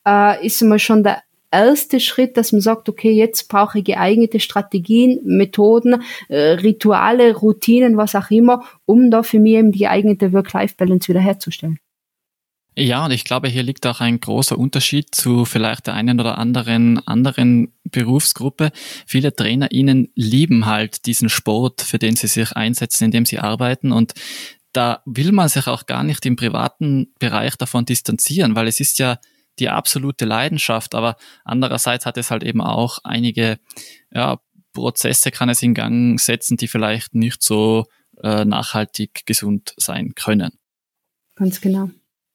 [0.08, 4.40] äh, ist immer schon der erste Schritt, dass man sagt, okay, jetzt brauche ich geeignete
[4.40, 10.32] Strategien, Methoden, äh, Rituale, Routinen, was auch immer, um da für mich eben die geeignete
[10.32, 11.80] Work-Life-Balance wiederherzustellen.
[12.78, 16.38] Ja, und ich glaube, hier liegt auch ein großer Unterschied zu vielleicht der einen oder
[16.38, 18.72] anderen anderen Berufsgruppe.
[19.06, 23.92] Viele TrainerInnen lieben halt diesen Sport, für den sie sich einsetzen, in dem sie arbeiten
[23.92, 24.14] und
[24.74, 29.00] da will man sich auch gar nicht im privaten Bereich davon distanzieren, weil es ist
[29.00, 29.18] ja
[29.60, 33.60] die absolute Leidenschaft, aber andererseits hat es halt eben auch einige
[34.12, 34.40] ja,
[34.74, 37.86] Prozesse kann es in Gang setzen, die vielleicht nicht so
[38.24, 40.54] äh, nachhaltig gesund sein können.
[41.36, 41.90] Ganz genau.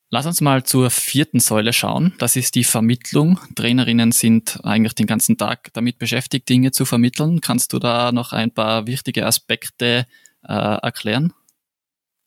[0.09, 2.15] Lass uns mal zur vierten Säule schauen.
[2.19, 3.41] Das ist die Vermittlung.
[3.57, 7.41] Trainerinnen sind eigentlich den ganzen Tag damit beschäftigt, Dinge zu vermitteln.
[7.41, 10.07] Kannst du da noch ein paar wichtige Aspekte
[10.47, 11.33] äh, erklären?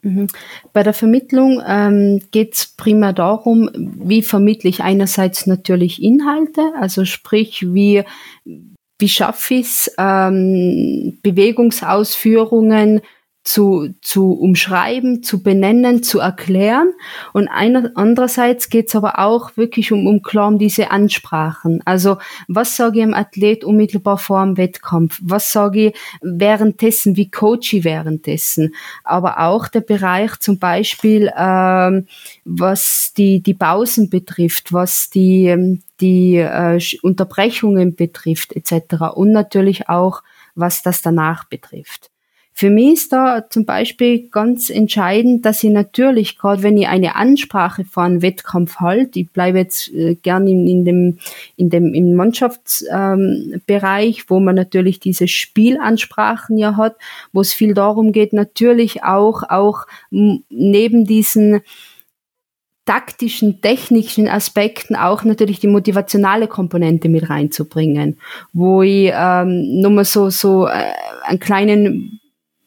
[0.01, 0.27] Mhm.
[0.73, 7.05] Bei der Vermittlung ähm, geht es primär darum, wie vermittle ich einerseits natürlich Inhalte, also
[7.05, 8.03] sprich, wie,
[8.45, 13.01] wie schaffe ich es, ähm, Bewegungsausführungen
[13.49, 16.91] zu, zu umschreiben, zu benennen, zu erklären.
[17.33, 21.81] Und einer, andererseits geht es aber auch wirklich um, um klar um diese Ansprachen.
[21.83, 25.19] Also was sage ich einem Athlet unmittelbar vor dem Wettkampf?
[25.23, 27.17] Was sage ich währenddessen?
[27.17, 28.75] Wie coach ich währenddessen?
[29.03, 32.05] Aber auch der Bereich zum Beispiel, ähm,
[32.45, 39.15] was die, die Pausen betrifft, was die, die äh, Unterbrechungen betrifft etc.
[39.15, 40.21] Und natürlich auch,
[40.53, 42.11] was das danach betrifft.
[42.59, 47.15] Für mich ist da zum Beispiel ganz entscheidend, dass ich natürlich, gerade wenn ich eine
[47.15, 51.19] Ansprache vor einem Wettkampf halte, ich bleibe jetzt äh, gern in, in, dem,
[51.55, 56.97] in dem im Mannschaftsbereich, ähm, wo man natürlich diese Spielansprachen ja hat,
[57.31, 61.61] wo es viel darum geht, natürlich auch, auch neben diesen
[62.83, 68.17] taktischen, technischen Aspekten auch natürlich die motivationale Komponente mit reinzubringen,
[68.51, 70.91] wo ich ähm, nur mal so, so äh,
[71.23, 72.18] einen kleinen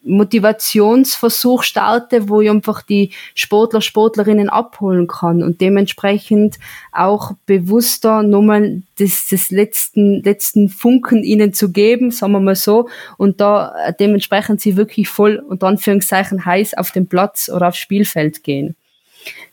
[0.05, 6.59] Motivationsversuch starte, wo ich einfach die Sportler, Sportlerinnen abholen kann und dementsprechend
[6.91, 12.89] auch bewusster nochmal das, das letzten, letzten Funken ihnen zu geben, sagen wir mal so,
[13.17, 17.79] und da äh, dementsprechend sie wirklich voll und Anführungszeichen heiß auf den Platz oder aufs
[17.79, 18.77] Spielfeld gehen.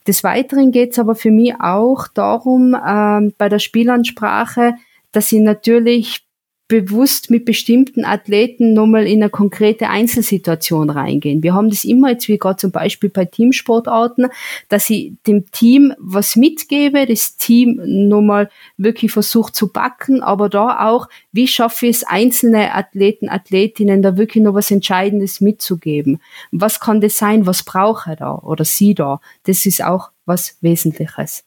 [0.08, 4.74] Des Weiteren geht es aber für mich auch darum, ähm, bei der Spielansprache,
[5.12, 6.24] dass sie natürlich
[6.70, 11.42] bewusst mit bestimmten Athleten nochmal in eine konkrete Einzelsituation reingehen.
[11.42, 14.28] Wir haben das immer jetzt wie gerade zum Beispiel bei Teamsportarten,
[14.70, 20.88] dass ich dem Team was mitgebe, das Team nochmal wirklich versucht zu backen, aber da
[20.88, 26.22] auch, wie schaffe ich es, einzelne Athleten, Athletinnen da wirklich noch was Entscheidendes mitzugeben?
[26.52, 27.48] Was kann das sein?
[27.48, 29.22] Was brauche er da oder sie da?
[29.46, 31.44] Das ist auch was Wesentliches.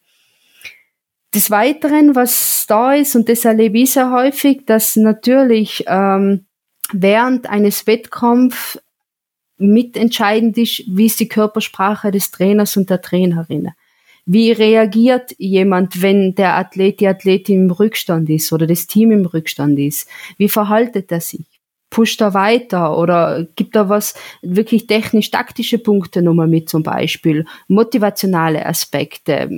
[1.34, 6.44] Des Weiteren, was da ist, und das erlebe ich sehr häufig, dass natürlich ähm,
[6.92, 8.78] während eines Wettkampfs
[9.56, 13.70] mitentscheidend ist, wie ist die Körpersprache des Trainers und der Trainerin.
[14.26, 19.26] Wie reagiert jemand, wenn der Athlet, die Athletin im Rückstand ist oder das Team im
[19.26, 20.08] Rückstand ist?
[20.36, 21.51] Wie verhaltet er sich?
[21.92, 28.64] Pusht da weiter oder gibt da was wirklich technisch-taktische Punkte nochmal mit zum Beispiel, motivationale
[28.64, 29.50] Aspekte,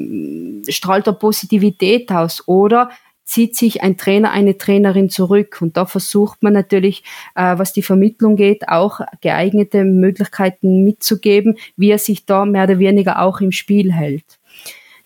[0.68, 2.90] strahlt da Positivität aus oder
[3.24, 5.58] zieht sich ein Trainer, eine Trainerin zurück.
[5.62, 7.04] Und da versucht man natürlich,
[7.36, 12.80] äh, was die Vermittlung geht, auch geeignete Möglichkeiten mitzugeben, wie er sich da mehr oder
[12.80, 14.40] weniger auch im Spiel hält.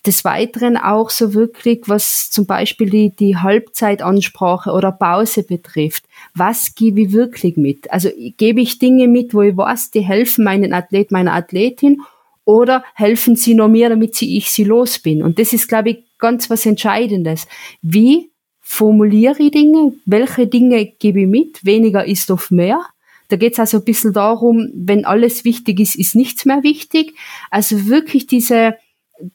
[0.05, 6.05] Des Weiteren auch so wirklich, was zum Beispiel die, die Halbzeitansprache oder Pause betrifft.
[6.33, 7.91] Was gebe ich wirklich mit?
[7.91, 12.01] Also gebe ich Dinge mit, wo ich weiß, die helfen meinen Athlet, meiner Athletin
[12.45, 15.21] oder helfen sie nur mir, damit sie, ich sie los bin?
[15.21, 17.47] Und das ist, glaube ich, ganz was Entscheidendes.
[17.81, 19.93] Wie formuliere ich Dinge?
[20.05, 21.65] Welche Dinge gebe ich mit?
[21.65, 22.85] Weniger ist oft mehr.
[23.29, 27.13] Da geht es also ein bisschen darum, wenn alles wichtig ist, ist nichts mehr wichtig.
[27.51, 28.75] Also wirklich diese,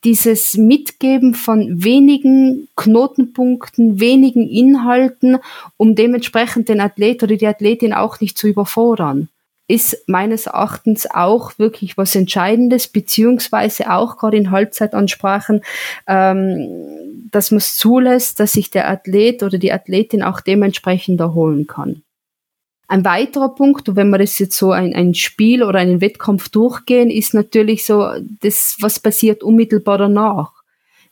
[0.05, 5.38] dieses Mitgeben von wenigen Knotenpunkten, wenigen Inhalten,
[5.77, 9.29] um dementsprechend den Athlet oder die Athletin auch nicht zu überfordern
[9.66, 15.62] ist meines Erachtens auch wirklich was Entscheidendes, beziehungsweise auch gerade in Halbzeitansprachen,
[16.07, 21.66] ähm, dass man es zulässt, dass sich der Athlet oder die Athletin auch dementsprechend erholen
[21.66, 22.04] kann.
[22.87, 27.11] Ein weiterer Punkt, wenn wir das jetzt so ein, ein Spiel oder einen Wettkampf durchgehen,
[27.11, 28.07] ist natürlich so
[28.40, 30.64] das, was passiert unmittelbar danach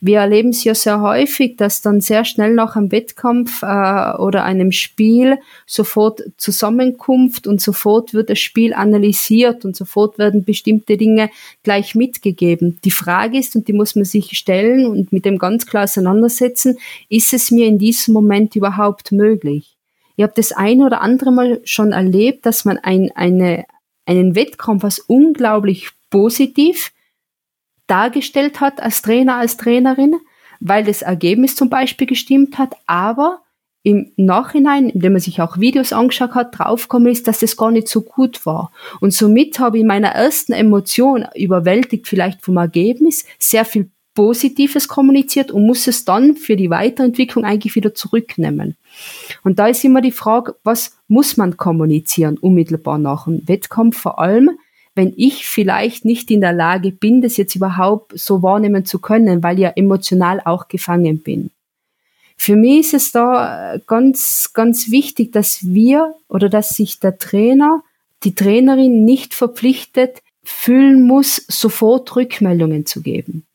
[0.05, 4.43] wir erleben es ja sehr häufig, dass dann sehr schnell nach einem Wettkampf äh, oder
[4.43, 11.29] einem Spiel sofort Zusammenkunft und sofort wird das Spiel analysiert und sofort werden bestimmte Dinge
[11.63, 12.79] gleich mitgegeben.
[12.83, 16.77] Die Frage ist, und die muss man sich stellen und mit dem ganz klar auseinandersetzen,
[17.07, 19.72] ist es mir in diesem Moment überhaupt möglich?
[20.15, 23.65] Ich habe das ein oder andere Mal schon erlebt, dass man ein, eine,
[24.05, 26.91] einen Wettkampf unglaublich positiv
[27.87, 30.15] dargestellt hat als Trainer, als Trainerin,
[30.59, 33.41] weil das Ergebnis zum Beispiel gestimmt hat, aber
[33.83, 37.89] im Nachhinein, indem man sich auch Videos angeschaut hat, draufgekommen ist, dass das gar nicht
[37.89, 38.71] so gut war.
[39.01, 44.87] Und somit habe ich in meiner ersten Emotion, überwältigt vielleicht vom Ergebnis, sehr viel Positives
[44.87, 48.75] kommuniziert und muss es dann für die Weiterentwicklung eigentlich wieder zurücknehmen.
[49.43, 54.19] Und da ist immer die Frage, was muss man kommunizieren unmittelbar nach dem Wettkampf, vor
[54.19, 54.51] allem
[54.95, 59.41] wenn ich vielleicht nicht in der Lage bin, das jetzt überhaupt so wahrnehmen zu können,
[59.41, 61.49] weil ich ja emotional auch gefangen bin.
[62.37, 67.17] Für mich ist es da äh, ganz, ganz wichtig, dass wir oder dass sich der
[67.17, 67.83] Trainer,
[68.23, 73.45] die Trainerin nicht verpflichtet fühlen muss, sofort Rückmeldungen zu geben.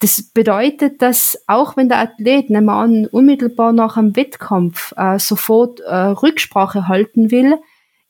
[0.00, 5.18] Das bedeutet, dass auch wenn der Athlet, nehmen wir an, unmittelbar nach einem Wettkampf äh,
[5.18, 7.58] sofort äh, Rücksprache halten will,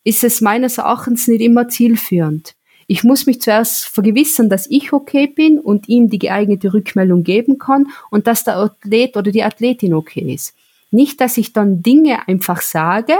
[0.05, 2.55] ist es meines Erachtens nicht immer zielführend.
[2.87, 7.59] Ich muss mich zuerst vergewissern, dass ich okay bin und ihm die geeignete Rückmeldung geben
[7.59, 10.55] kann und dass der Athlet oder die Athletin okay ist.
[10.91, 13.15] Nicht, dass ich dann Dinge einfach sage,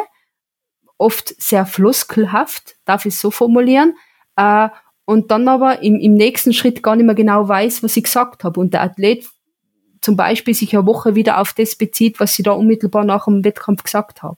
[0.97, 3.95] oft sehr floskelhaft, darf ich so formulieren,
[4.37, 4.69] äh,
[5.09, 8.45] und dann aber im, im nächsten Schritt gar nicht mehr genau weiß, was ich gesagt
[8.45, 8.61] habe.
[8.61, 9.25] Und der Athlet
[10.03, 13.43] zum Beispiel sich eine Woche wieder auf das bezieht, was sie da unmittelbar nach dem
[13.43, 14.37] Wettkampf gesagt habe.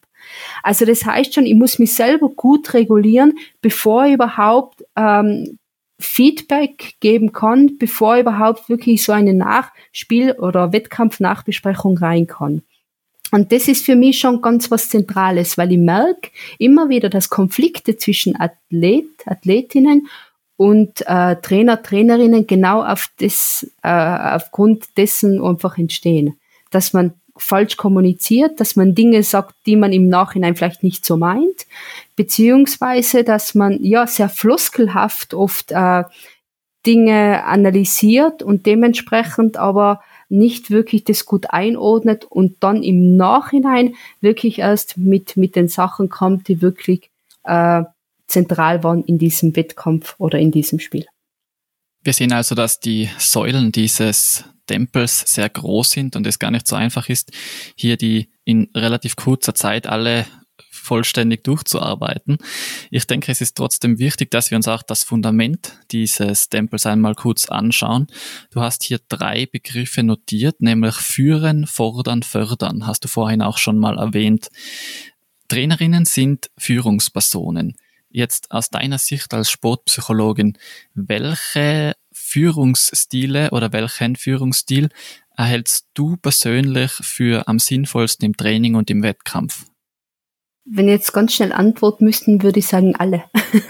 [0.63, 5.59] Also das heißt schon, ich muss mich selber gut regulieren, bevor ich überhaupt ähm,
[5.99, 12.63] Feedback geben kann, bevor ich überhaupt wirklich so eine Nachspiel- oder Wettkampf-Nachbesprechung rein kann.
[13.33, 16.31] Und das ist für mich schon ganz was Zentrales, weil ich merke
[16.61, 20.07] immer wieder, dass Konflikte zwischen Athlet, Athletinnen
[20.61, 26.39] und äh, Trainer, Trainerinnen genau auf das, äh, aufgrund dessen einfach entstehen.
[26.71, 31.17] Dass man falsch kommuniziert, dass man Dinge sagt, die man im Nachhinein vielleicht nicht so
[31.17, 31.67] meint,
[32.15, 36.05] beziehungsweise dass man ja sehr floskelhaft oft äh,
[36.85, 44.59] Dinge analysiert und dementsprechend aber nicht wirklich das gut einordnet und dann im Nachhinein wirklich
[44.59, 47.09] erst mit, mit den Sachen kommt, die wirklich
[47.45, 47.85] äh,
[48.31, 51.07] zentral waren in diesem Wettkampf oder in diesem Spiel.
[52.03, 56.67] Wir sehen also, dass die Säulen dieses Tempels sehr groß sind und es gar nicht
[56.67, 57.33] so einfach ist,
[57.75, 60.27] hier die in relativ kurzer Zeit alle
[60.71, 62.39] vollständig durchzuarbeiten.
[62.91, 67.15] Ich denke, es ist trotzdem wichtig, dass wir uns auch das Fundament dieses Tempels einmal
[67.15, 68.07] kurz anschauen.
[68.51, 72.87] Du hast hier drei Begriffe notiert, nämlich führen, fordern, fördern.
[72.87, 74.49] Hast du vorhin auch schon mal erwähnt.
[75.49, 77.77] Trainerinnen sind Führungspersonen.
[78.11, 80.59] Jetzt aus deiner Sicht als Sportpsychologin,
[80.95, 84.89] welche Führungsstile oder welchen Führungsstil
[85.37, 89.70] erhältst du persönlich für am sinnvollsten im Training und im Wettkampf?
[90.65, 93.25] Wenn ich jetzt ganz schnell antworten müssten, würde ich sagen alle.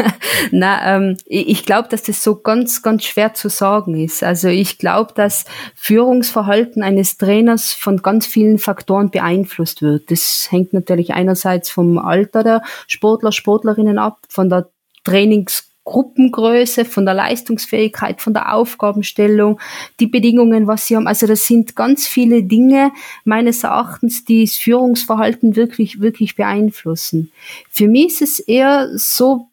[0.50, 4.22] Na, ähm, ich glaube, dass das so ganz, ganz schwer zu sagen ist.
[4.22, 5.44] Also ich glaube, dass
[5.76, 10.11] Führungsverhalten eines Trainers von ganz vielen Faktoren beeinflusst wird.
[10.11, 14.68] Das hängt natürlich einerseits vom Alter der Sportler, Sportlerinnen ab, von der
[15.05, 19.59] Trainings Gruppengröße, von der Leistungsfähigkeit, von der Aufgabenstellung,
[19.99, 21.07] die Bedingungen, was sie haben.
[21.07, 22.93] Also das sind ganz viele Dinge
[23.25, 27.33] meines Erachtens, die das Führungsverhalten wirklich, wirklich beeinflussen.
[27.71, 29.51] Für mich ist es eher so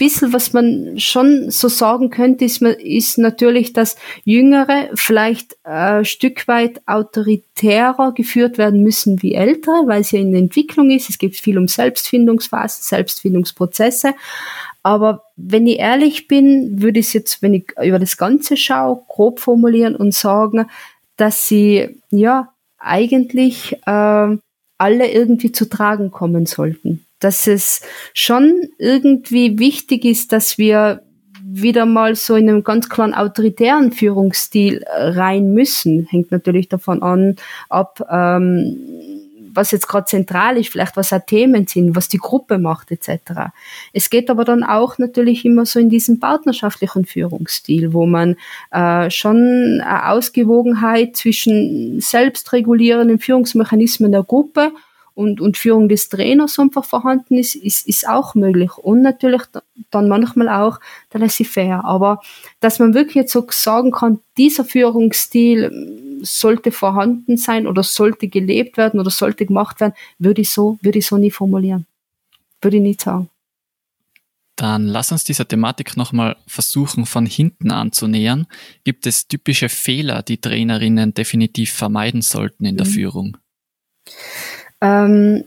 [0.00, 6.04] bisschen, was man schon so sagen könnte, ist, ist natürlich, dass Jüngere vielleicht ein äh,
[6.06, 11.10] Stück weit autoritärer geführt werden müssen wie Ältere, weil es ja in der Entwicklung ist.
[11.10, 14.14] Es geht viel um Selbstfindungsphasen, Selbstfindungsprozesse.
[14.82, 19.02] Aber wenn ich ehrlich bin, würde ich es jetzt, wenn ich über das Ganze schaue,
[19.08, 20.66] grob formulieren und sagen,
[21.16, 24.36] dass sie ja eigentlich äh,
[24.78, 27.04] alle irgendwie zu tragen kommen sollten.
[27.18, 27.82] Dass es
[28.14, 31.02] schon irgendwie wichtig ist, dass wir
[31.52, 36.06] wieder mal so in einem ganz klaren autoritären Führungsstil rein müssen.
[36.10, 37.36] Hängt natürlich davon an,
[37.68, 38.78] ab, ähm,
[39.52, 43.50] was jetzt gerade zentral ist, vielleicht was auch Themen sind, was die Gruppe macht etc.
[43.92, 48.36] Es geht aber dann auch natürlich immer so in diesem partnerschaftlichen Führungsstil, wo man
[48.70, 54.72] äh, schon eine Ausgewogenheit zwischen selbstregulierenden Führungsmechanismen der Gruppe
[55.14, 58.78] und, und Führung des Trainers einfach vorhanden ist, ist, ist auch möglich.
[58.78, 59.42] Und natürlich
[59.90, 60.80] dann manchmal auch
[61.12, 61.84] der laissez-faire.
[61.84, 62.20] Aber
[62.60, 68.76] dass man wirklich jetzt so sagen kann, dieser Führungsstil sollte vorhanden sein oder sollte gelebt
[68.76, 71.86] werden oder sollte gemacht werden, würde ich so, würde ich so nie formulieren.
[72.62, 73.28] Würde ich nie sagen.
[74.56, 78.46] Dann lass uns dieser Thematik nochmal versuchen, von hinten anzunähern.
[78.84, 82.90] Gibt es typische Fehler, die Trainerinnen definitiv vermeiden sollten in der mhm.
[82.90, 83.36] Führung?
[84.82, 85.44] Ähm,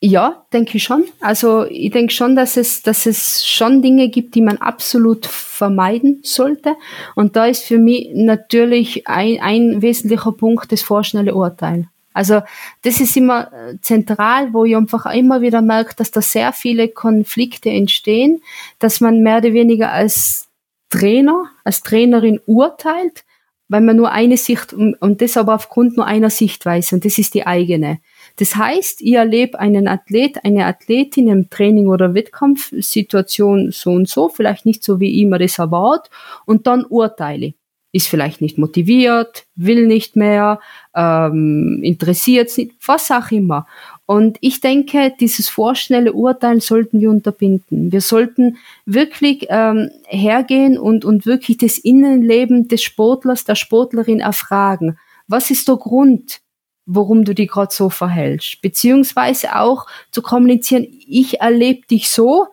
[0.00, 1.04] ja, denke ich schon.
[1.20, 6.20] Also ich denke schon, dass es, dass es schon Dinge gibt, die man absolut vermeiden
[6.22, 6.76] sollte.
[7.16, 11.88] Und da ist für mich natürlich ein, ein wesentlicher Punkt das vorschnelle Urteil.
[12.12, 12.42] Also
[12.82, 16.88] das ist immer äh, zentral, wo ich einfach immer wieder merke, dass da sehr viele
[16.88, 18.42] Konflikte entstehen,
[18.78, 20.48] dass man mehr oder weniger als
[20.90, 23.24] Trainer, als Trainerin urteilt,
[23.68, 27.18] weil man nur eine Sicht und, und das aber aufgrund nur einer Sichtweise und das
[27.18, 27.98] ist die eigene.
[28.38, 34.28] Das heißt, ich erlebe einen Athlet, eine Athletin im Training oder Wettkampfsituation so und so,
[34.28, 36.08] vielleicht nicht so, wie ich mir das erwarte,
[36.46, 37.54] und dann urteile.
[37.90, 40.60] Ist vielleicht nicht motiviert, will nicht mehr,
[40.94, 43.66] ähm, interessiert nicht, was auch immer.
[44.06, 47.90] Und ich denke, dieses vorschnelle Urteilen sollten wir unterbinden.
[47.90, 54.96] Wir sollten wirklich ähm, hergehen und, und wirklich das Innenleben des Sportlers, der Sportlerin erfragen.
[55.26, 56.40] Was ist der Grund?
[56.88, 58.62] Warum du dich gerade so verhältst.
[58.62, 62.46] Beziehungsweise auch zu kommunizieren, ich erlebe dich so,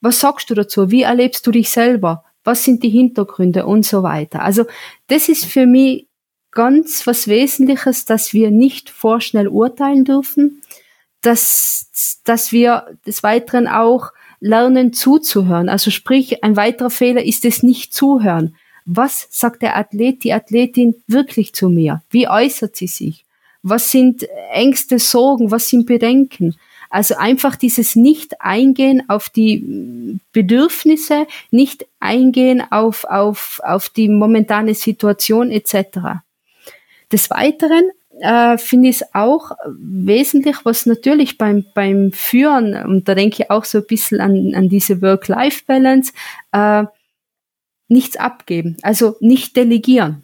[0.00, 0.90] was sagst du dazu?
[0.90, 2.24] Wie erlebst du dich selber?
[2.42, 4.42] Was sind die Hintergründe und so weiter?
[4.42, 4.64] Also
[5.08, 6.06] das ist für mich
[6.52, 10.62] ganz was Wesentliches, dass wir nicht vorschnell urteilen dürfen,
[11.20, 15.68] dass, dass wir des Weiteren auch lernen zuzuhören.
[15.68, 18.56] Also sprich, ein weiterer Fehler ist es nicht zuhören.
[18.86, 22.00] Was sagt der Athlet, die Athletin wirklich zu mir?
[22.08, 23.26] Wie äußert sie sich?
[23.62, 25.50] Was sind Ängste, Sorgen?
[25.50, 26.56] Was sind Bedenken?
[26.90, 35.52] Also einfach dieses Nicht-Eingehen auf die Bedürfnisse, nicht eingehen auf, auf, auf die momentane Situation
[35.52, 36.22] etc.
[37.12, 43.14] Des Weiteren äh, finde ich es auch wesentlich, was natürlich beim, beim Führen, und da
[43.14, 46.12] denke ich auch so ein bisschen an, an diese Work-Life-Balance,
[46.50, 46.84] äh,
[47.88, 50.22] nichts abgeben, also nicht delegieren.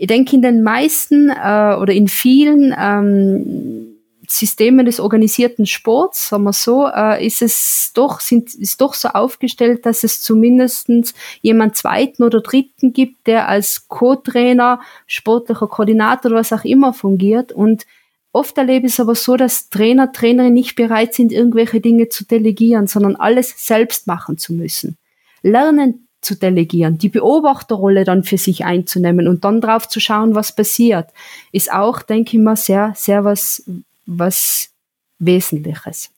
[0.00, 6.44] Ich denke, in den meisten äh, oder in vielen ähm, Systemen des organisierten Sports, sagen
[6.44, 11.76] wir so, äh, ist es doch, sind, ist doch so aufgestellt, dass es zumindestens jemand
[11.76, 17.52] zweiten oder dritten gibt, der als Co-Trainer, sportlicher Koordinator oder was auch immer fungiert.
[17.52, 17.84] Und
[18.32, 22.24] oft erlebe ich es aber so, dass Trainer, Trainerinnen nicht bereit sind, irgendwelche Dinge zu
[22.24, 24.96] delegieren, sondern alles selbst machen zu müssen.
[25.42, 30.54] Lernen zu delegieren, die Beobachterrolle dann für sich einzunehmen und dann drauf zu schauen, was
[30.54, 31.08] passiert,
[31.52, 33.64] ist auch, denke ich mal, sehr, sehr was,
[34.06, 34.70] was
[35.18, 36.10] Wesentliches.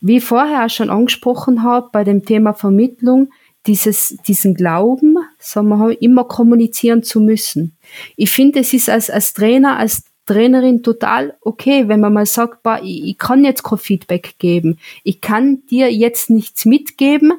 [0.00, 3.30] Wie ich vorher auch schon angesprochen habe, bei dem Thema Vermittlung,
[3.66, 7.76] dieses, diesen Glauben, sagen wir, immer kommunizieren zu müssen.
[8.16, 12.62] Ich finde, es ist als, als Trainer, als Trainerin total okay, wenn man mal sagt,
[12.62, 14.78] bah, ich, ich kann jetzt kein Feedback geben.
[15.04, 17.34] Ich kann dir jetzt nichts mitgeben,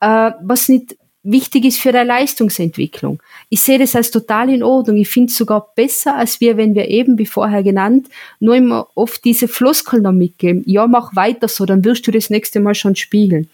[0.00, 0.96] äh, was nicht
[1.26, 3.20] wichtig ist für der Leistungsentwicklung.
[3.48, 4.96] Ich sehe das als total in Ordnung.
[4.96, 8.08] Ich finde es sogar besser, als wir, wenn wir eben, wie vorher genannt,
[8.40, 10.62] nur immer oft diese Floskeln noch mitgeben.
[10.66, 13.50] Ja, mach weiter so, dann wirst du das nächste Mal schon spiegeln.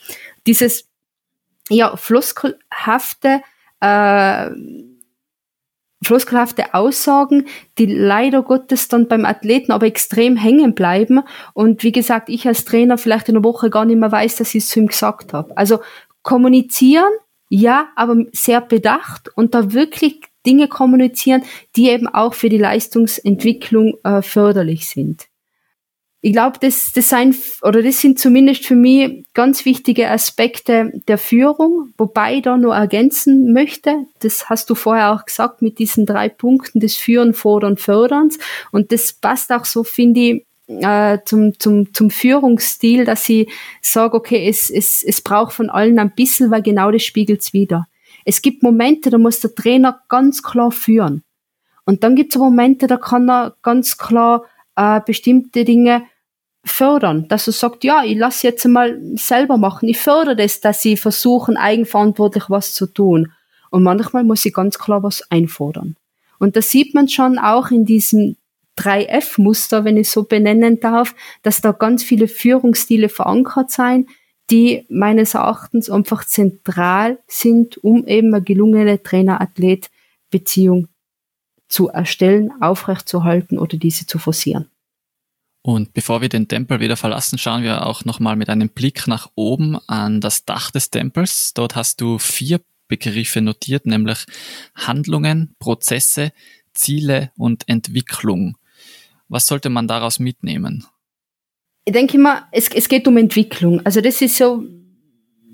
[0.47, 0.87] Dieses,
[1.69, 3.41] ja, floskelhafte,
[3.81, 4.51] äh,
[6.03, 7.47] floskelhafte Aussagen,
[7.79, 11.23] die leider Gottes dann beim Athleten aber extrem hängen bleiben.
[11.55, 14.55] Und wie gesagt, ich als Trainer vielleicht in der Woche gar nicht mehr weiß, dass
[14.55, 15.57] ich es zu ihm gesagt habe.
[15.57, 15.81] Also
[16.23, 17.11] kommunizieren,
[17.55, 21.43] ja, aber sehr bedacht und da wirklich Dinge kommunizieren,
[21.77, 25.27] die eben auch für die Leistungsentwicklung äh, förderlich sind.
[26.23, 31.19] Ich glaube, das, das, sein, oder das sind zumindest für mich ganz wichtige Aspekte der
[31.19, 36.07] Führung, wobei ich da nur ergänzen möchte, das hast du vorher auch gesagt, mit diesen
[36.07, 38.39] drei Punkten des Führen, Fordern, Förderns.
[38.71, 40.47] Und das passt auch so, finde ich,
[40.81, 43.51] äh, zum, zum, zum Führungsstil, dass ich
[43.81, 47.87] sage, okay, es, es, es braucht von allen ein bisschen, weil genau das spiegelt's wieder.
[48.25, 51.23] Es gibt Momente, da muss der Trainer ganz klar führen.
[51.85, 54.45] Und dann gibt es Momente, da kann er ganz klar
[54.77, 56.05] äh, bestimmte Dinge
[56.65, 60.81] fördern, dass er sagt, ja, ich lasse jetzt mal selber machen, ich fördere das, dass
[60.81, 63.33] sie versuchen, eigenverantwortlich was zu tun.
[63.71, 65.97] Und manchmal muss ich ganz klar was einfordern.
[66.39, 68.37] Und das sieht man schon auch in diesem
[68.83, 74.07] 3F-Muster, wenn ich so benennen darf, dass da ganz viele Führungsstile verankert sein,
[74.51, 80.89] die meines Erachtens einfach zentral sind, um eben eine gelungene Trainer-Athlet-Beziehung
[81.69, 84.69] zu erstellen, aufrechtzuerhalten oder diese zu forcieren.
[85.63, 89.31] Und bevor wir den Tempel wieder verlassen, schauen wir auch nochmal mit einem Blick nach
[89.37, 91.55] oben an das Dach des Tempels.
[91.55, 94.27] Dort hast du vier Begriffe notiert, nämlich
[94.75, 96.33] Handlungen, Prozesse,
[96.75, 98.59] Ziele und Entwicklung.
[99.33, 100.85] Was sollte man daraus mitnehmen?
[101.87, 103.81] Ich denke immer, es, es geht um Entwicklung.
[103.83, 104.63] Also das ist so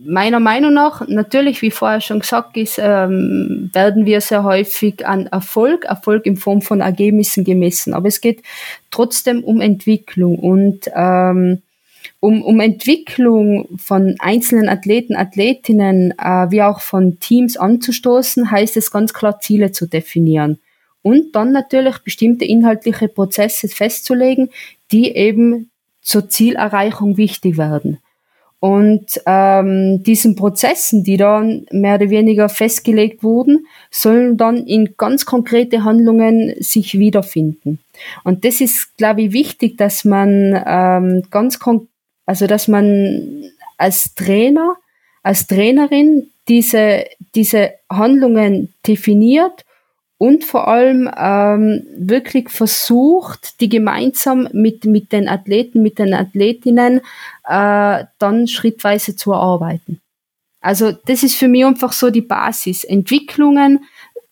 [0.04, 5.28] meiner Meinung nach, natürlich, wie vorher schon gesagt ist, ähm, werden wir sehr häufig an
[5.28, 7.94] Erfolg, Erfolg in Form von Ergebnissen gemessen.
[7.94, 8.42] Aber es geht
[8.90, 11.62] trotzdem um Entwicklung und ähm,
[12.18, 18.90] um, um Entwicklung von einzelnen Athleten, Athletinnen, äh, wie auch von Teams anzustoßen, heißt es
[18.90, 20.58] ganz klar Ziele zu definieren
[21.02, 24.50] und dann natürlich bestimmte inhaltliche Prozesse festzulegen,
[24.90, 25.70] die eben
[26.02, 27.98] zur Zielerreichung wichtig werden.
[28.60, 35.26] Und ähm, diesen Prozessen, die dann mehr oder weniger festgelegt wurden, sollen dann in ganz
[35.26, 37.78] konkrete Handlungen sich wiederfinden.
[38.24, 41.60] Und das ist, glaube ich, wichtig, dass man ähm, ganz
[42.26, 43.44] also dass man
[43.76, 44.76] als Trainer,
[45.22, 49.64] als Trainerin diese diese Handlungen definiert
[50.18, 57.00] und vor allem ähm, wirklich versucht, die gemeinsam mit, mit den Athleten, mit den Athletinnen
[57.44, 60.00] äh, dann schrittweise zu erarbeiten.
[60.60, 62.82] Also das ist für mich einfach so die Basis.
[62.82, 63.84] Entwicklungen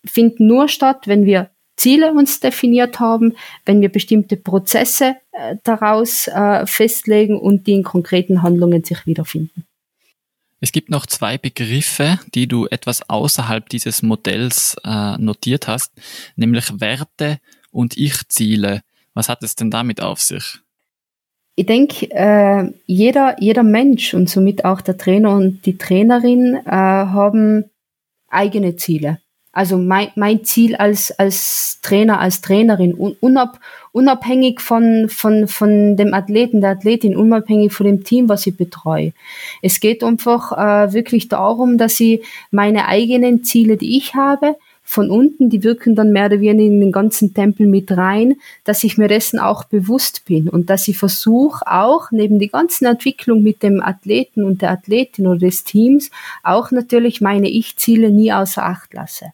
[0.05, 3.35] finden nur statt, wenn wir Ziele uns definiert haben,
[3.65, 9.66] wenn wir bestimmte Prozesse äh, daraus äh, festlegen und die in konkreten Handlungen sich wiederfinden.
[10.61, 15.93] Es gibt noch zwei Begriffe, die du etwas außerhalb dieses Modells äh, notiert hast,
[16.35, 17.39] nämlich Werte
[17.71, 18.83] und Ich-Ziele.
[19.13, 20.59] Was hat es denn damit auf sich?
[21.57, 26.71] Ich denke, äh, jeder, jeder Mensch und somit auch der Trainer und die Trainerin äh,
[26.71, 27.71] haben
[28.29, 29.19] eigene Ziele.
[29.57, 33.59] Also mein, mein Ziel als, als Trainer, als Trainerin, unab,
[33.91, 39.15] unabhängig von, von, von dem Athleten, der Athletin, unabhängig von dem Team, was ich betreue.
[39.63, 45.11] Es geht einfach äh, wirklich darum, dass ich meine eigenen Ziele, die ich habe, von
[45.11, 48.35] unten, die wirken dann mehr oder weniger in den ganzen Tempel mit rein,
[48.65, 52.85] dass ich mir dessen auch bewusst bin und dass ich versuche auch neben die ganzen
[52.85, 56.11] Entwicklung mit dem Athleten und der Athletin oder des Teams
[56.43, 59.33] auch natürlich meine Ich-Ziele nie außer Acht lasse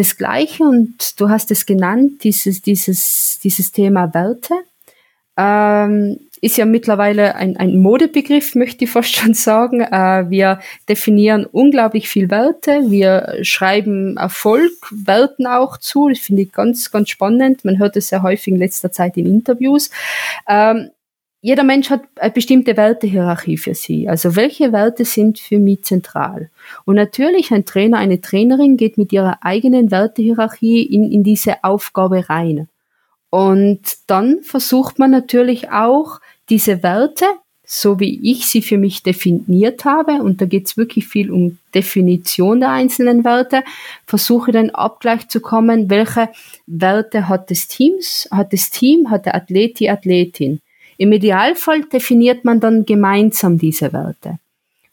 [0.00, 4.54] das Gleiche und du hast es genannt, dieses, dieses, dieses Thema Werte.
[5.36, 9.82] Ähm, ist ja mittlerweile ein, ein Modebegriff, möchte ich fast schon sagen.
[9.82, 12.90] Äh, wir definieren unglaublich viel Werte.
[12.90, 16.08] Wir schreiben Erfolg, Werten auch zu.
[16.08, 17.64] Das finde ich ganz, ganz spannend.
[17.66, 19.90] Man hört es sehr häufig in letzter Zeit in Interviews.
[20.48, 20.90] Ähm,
[21.42, 24.08] jeder Mensch hat eine bestimmte Wertehierarchie für sie.
[24.08, 26.50] Also welche Werte sind für mich zentral?
[26.84, 32.28] Und natürlich ein Trainer, eine Trainerin geht mit ihrer eigenen Wertehierarchie in, in diese Aufgabe
[32.28, 32.68] rein.
[33.30, 36.20] Und dann versucht man natürlich auch
[36.50, 37.24] diese Werte,
[37.64, 41.58] so wie ich sie für mich definiert habe, und da geht es wirklich viel um
[41.72, 43.62] Definition der einzelnen Werte,
[44.04, 46.28] versuche dann Abgleich zu kommen, welche
[46.66, 50.60] Werte hat das Teams, hat das Team, hat der Athlet, die Athletin.
[51.00, 54.38] Im Idealfall definiert man dann gemeinsam diese Werte.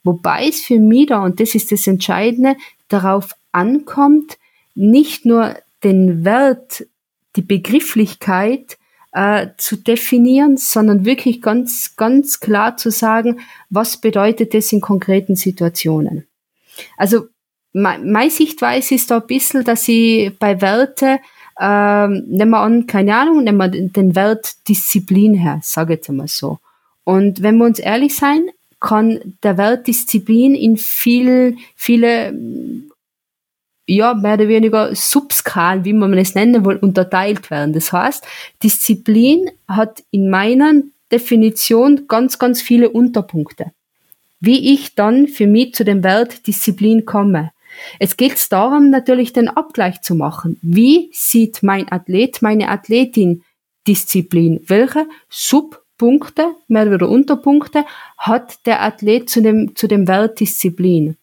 [0.05, 2.55] Wobei es für mich und das ist das Entscheidende,
[2.87, 4.37] darauf ankommt,
[4.73, 6.87] nicht nur den Wert,
[7.35, 8.77] die Begrifflichkeit
[9.11, 15.35] äh, zu definieren, sondern wirklich ganz, ganz klar zu sagen, was bedeutet das in konkreten
[15.35, 16.25] Situationen.
[16.95, 17.25] Also
[17.73, 21.19] meine Sichtweise ist da ein bisschen, dass ich bei Werte,
[21.59, 26.27] ähm, nehmen wir an, keine Ahnung, nehmen wir den Wert Disziplin her, sage jetzt einmal
[26.27, 26.59] so.
[27.03, 28.49] Und wenn wir uns ehrlich sein,
[28.79, 32.33] kann der Wert Disziplin in viel, viele
[33.87, 37.73] ja, mehr oder weniger Subskalen, wie man es nennen will, unterteilt werden.
[37.73, 38.25] Das heißt,
[38.61, 40.73] Disziplin hat in meiner
[41.11, 43.71] Definition ganz, ganz viele Unterpunkte.
[44.41, 47.51] Wie ich dann für mich zu dem Wert Disziplin komme.
[47.99, 50.57] Es geht darum, natürlich den Abgleich zu machen.
[50.61, 53.43] Wie sieht mein Athlet, meine Athletin
[53.87, 54.61] Disziplin?
[54.67, 57.85] Welche Subpunkte, mehr oder Unterpunkte
[58.17, 61.17] hat der Athlet zu dem, zu dem Wert Disziplin?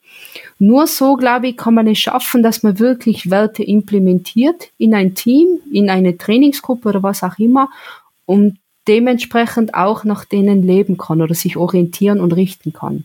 [0.59, 5.15] Nur so, glaube ich, kann man es schaffen, dass man wirklich Werte implementiert in ein
[5.15, 7.69] Team, in eine Trainingsgruppe oder was auch immer
[8.27, 13.05] und dementsprechend auch nach denen leben kann oder sich orientieren und richten kann.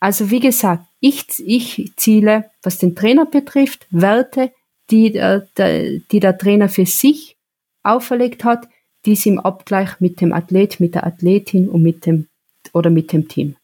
[0.00, 4.52] Also wie gesagt, ich, ich ziele, was den Trainer betrifft, Werte,
[4.90, 7.36] die der, der, die der Trainer für sich
[7.82, 8.68] auferlegt hat,
[9.04, 12.28] dies im Abgleich mit dem Athlet, mit der Athletin und mit dem
[12.72, 13.56] oder mit dem Team.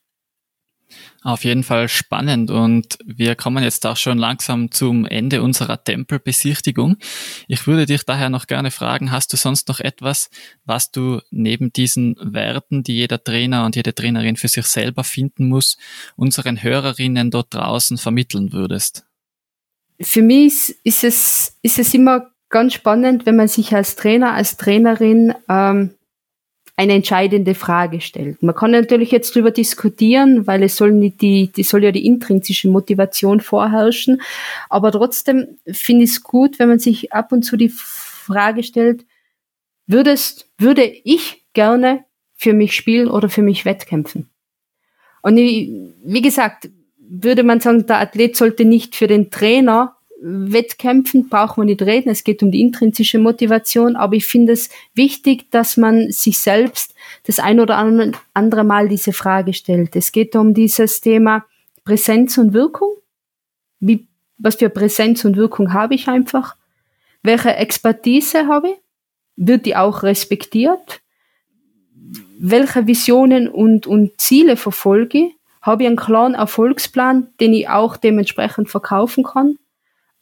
[1.22, 6.96] Auf jeden Fall spannend und wir kommen jetzt auch schon langsam zum Ende unserer Tempelbesichtigung.
[7.48, 10.30] Ich würde dich daher noch gerne fragen, hast du sonst noch etwas,
[10.64, 15.48] was du neben diesen Werten, die jeder Trainer und jede Trainerin für sich selber finden
[15.48, 15.76] muss,
[16.16, 19.04] unseren Hörerinnen dort draußen vermitteln würdest?
[20.00, 24.56] Für mich ist es, ist es immer ganz spannend, wenn man sich als Trainer, als
[24.56, 25.94] Trainerin ähm,
[26.80, 28.42] eine entscheidende Frage stellt.
[28.42, 32.06] Man kann natürlich jetzt darüber diskutieren, weil es soll nicht die, die soll ja die
[32.06, 34.22] intrinsische Motivation vorherrschen.
[34.70, 39.04] Aber trotzdem finde ich es gut, wenn man sich ab und zu die Frage stellt,
[39.86, 44.30] würdest, würde ich gerne für mich spielen oder für mich wettkämpfen?
[45.20, 51.56] Und wie gesagt, würde man sagen, der Athlet sollte nicht für den Trainer Wettkämpfen braucht
[51.56, 55.78] man nicht reden, es geht um die intrinsische Motivation, aber ich finde es wichtig, dass
[55.78, 56.94] man sich selbst
[57.24, 57.78] das ein oder
[58.34, 59.96] andere Mal diese Frage stellt.
[59.96, 61.46] Es geht um dieses Thema
[61.84, 62.90] Präsenz und Wirkung.
[63.78, 66.56] Wie, was für Präsenz und Wirkung habe ich einfach?
[67.22, 68.76] Welche Expertise habe ich?
[69.36, 71.00] Wird die auch respektiert?
[72.38, 75.34] Welche Visionen und, und Ziele verfolge ich?
[75.62, 79.58] Habe ich einen klaren Erfolgsplan, den ich auch dementsprechend verkaufen kann?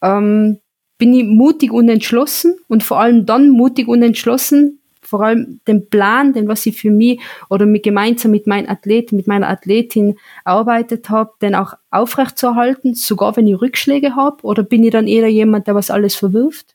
[0.03, 0.59] Ähm,
[0.99, 5.88] bin ich mutig und entschlossen und vor allem dann mutig und entschlossen, vor allem den
[5.88, 10.16] Plan, den was ich für mich oder mit gemeinsam mit meinem Athleten, mit meiner Athletin
[10.44, 15.28] erarbeitet habe, den auch aufrechtzuerhalten, sogar wenn ich Rückschläge habe, oder bin ich dann eher
[15.28, 16.74] jemand, der was alles verwirft?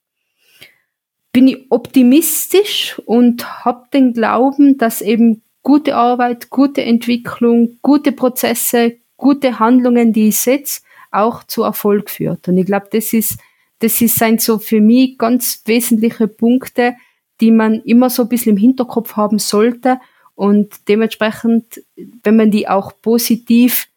[1.32, 8.98] Bin ich optimistisch und habe den Glauben, dass eben gute Arbeit, gute Entwicklung, gute Prozesse,
[9.18, 10.82] gute Handlungen, die ich setze,
[11.14, 12.48] auch zu Erfolg führt.
[12.48, 13.38] Und ich glaube, das ist,
[13.80, 16.96] das ist sind so für mich ganz wesentliche Punkte,
[17.42, 20.00] die man immer so ein bisschen im Hinterkopf haben sollte.
[20.36, 21.84] Und dementsprechend,
[22.24, 23.88] wenn man die auch positiv,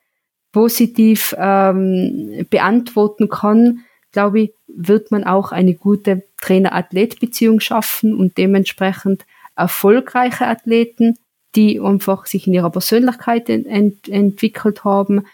[0.53, 9.27] positiv ähm, beantworten kann, glaube ich, wird man auch eine gute Trainer-Athlet-Beziehung schaffen und dementsprechend
[9.57, 11.19] erfolgreiche Athleten,
[11.55, 15.27] die einfach sich in ihrer Persönlichkeit ent entwickelt haben,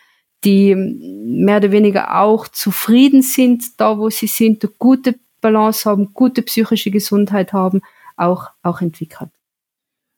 [0.45, 6.13] die mehr oder weniger auch zufrieden sind, da wo sie sind, eine gute Balance haben,
[6.15, 7.81] gute psychische Gesundheit haben,
[8.17, 9.31] auch, auch entwickelt.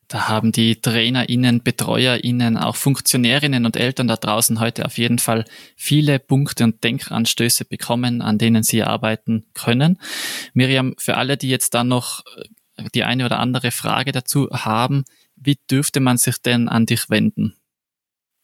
[0.09, 5.47] Da haben die TrainerInnen, BetreuerInnen, auch Funktionärinnen und Eltern da draußen heute auf jeden Fall
[5.77, 9.99] viele Punkte und Denkanstöße bekommen, an denen sie arbeiten können.
[10.53, 12.23] Miriam, für alle, die jetzt dann noch
[12.95, 15.05] die eine oder andere Frage dazu haben,
[15.37, 17.55] wie dürfte man sich denn an dich wenden?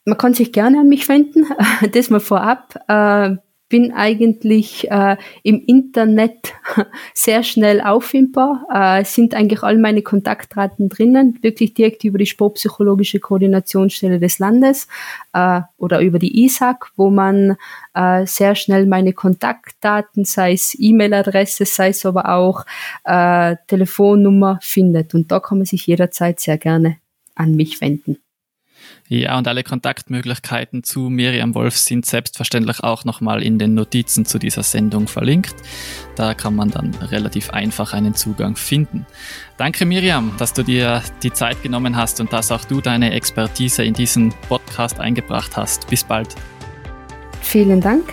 [0.05, 1.47] Man kann sich gerne an mich wenden,
[1.93, 2.75] das mal vorab.
[2.89, 3.37] Äh,
[3.71, 6.53] bin eigentlich äh, im Internet
[7.15, 8.67] sehr schnell auffindbar.
[8.71, 14.89] Äh, sind eigentlich all meine Kontaktdaten drinnen, wirklich direkt über die Sportpsychologische Koordinationsstelle des Landes
[15.33, 17.57] äh, oder über die ISAC, wo man
[17.95, 22.67] äh, sehr schnell meine Kontaktdaten, sei es E-Mail-Adresse, sei es aber auch
[23.05, 25.15] äh, Telefonnummer findet.
[25.15, 26.97] Und da kann man sich jederzeit sehr gerne
[27.37, 28.19] an mich wenden.
[29.13, 34.39] Ja, und alle Kontaktmöglichkeiten zu Miriam Wolf sind selbstverständlich auch nochmal in den Notizen zu
[34.39, 35.57] dieser Sendung verlinkt.
[36.15, 39.05] Da kann man dann relativ einfach einen Zugang finden.
[39.57, 43.83] Danke Miriam, dass du dir die Zeit genommen hast und dass auch du deine Expertise
[43.83, 45.91] in diesen Podcast eingebracht hast.
[45.91, 46.37] Bis bald.
[47.43, 48.13] Vielen Dank.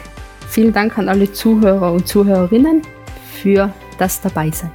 [0.50, 2.82] Vielen Dank an alle Zuhörer und Zuhörerinnen
[3.40, 4.72] für das Dabeisein.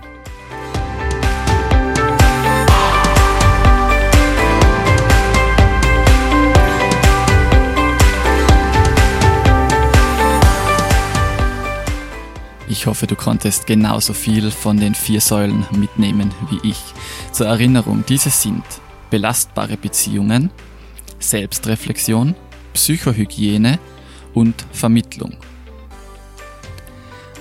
[12.72, 16.78] Ich hoffe, du konntest genauso viel von den vier Säulen mitnehmen wie ich.
[17.30, 18.64] Zur Erinnerung, diese sind
[19.10, 20.50] belastbare Beziehungen,
[21.18, 22.34] Selbstreflexion,
[22.72, 23.78] Psychohygiene
[24.32, 25.36] und Vermittlung.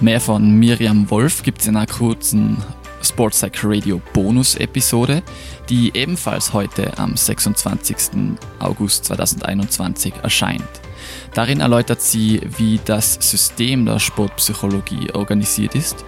[0.01, 2.57] Mehr von Miriam Wolf gibt es in einer kurzen
[3.01, 5.23] Sportpsych Radio Bonus Episode,
[5.69, 8.35] die ebenfalls heute am 26.
[8.59, 10.90] August 2021 erscheint.
[11.33, 16.03] Darin erläutert sie, wie das System der Sportpsychologie organisiert ist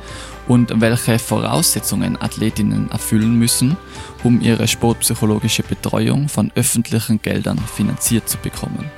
[0.48, 3.78] und welche Voraussetzungen Athletinnen erfüllen müssen,
[4.24, 8.92] um ihre sportpsychologische Betreuung von öffentlichen Geldern finanziert zu bekommen.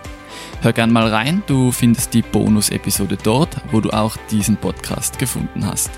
[0.61, 5.65] Hör gern mal rein, du findest die Bonus-Episode dort, wo du auch diesen Podcast gefunden
[5.65, 5.91] hast.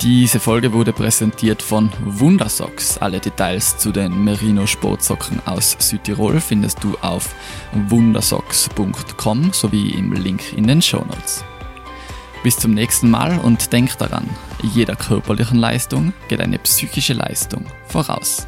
[0.00, 2.98] Diese Folge wurde präsentiert von Wundersocks.
[2.98, 7.34] Alle Details zu den Merino Sportsocken aus Südtirol findest du auf
[7.72, 11.44] wundersocks.com sowie im Link in den Show Notes.
[12.42, 14.28] Bis zum nächsten Mal und denk daran,
[14.62, 18.46] jeder körperlichen Leistung geht eine psychische Leistung voraus.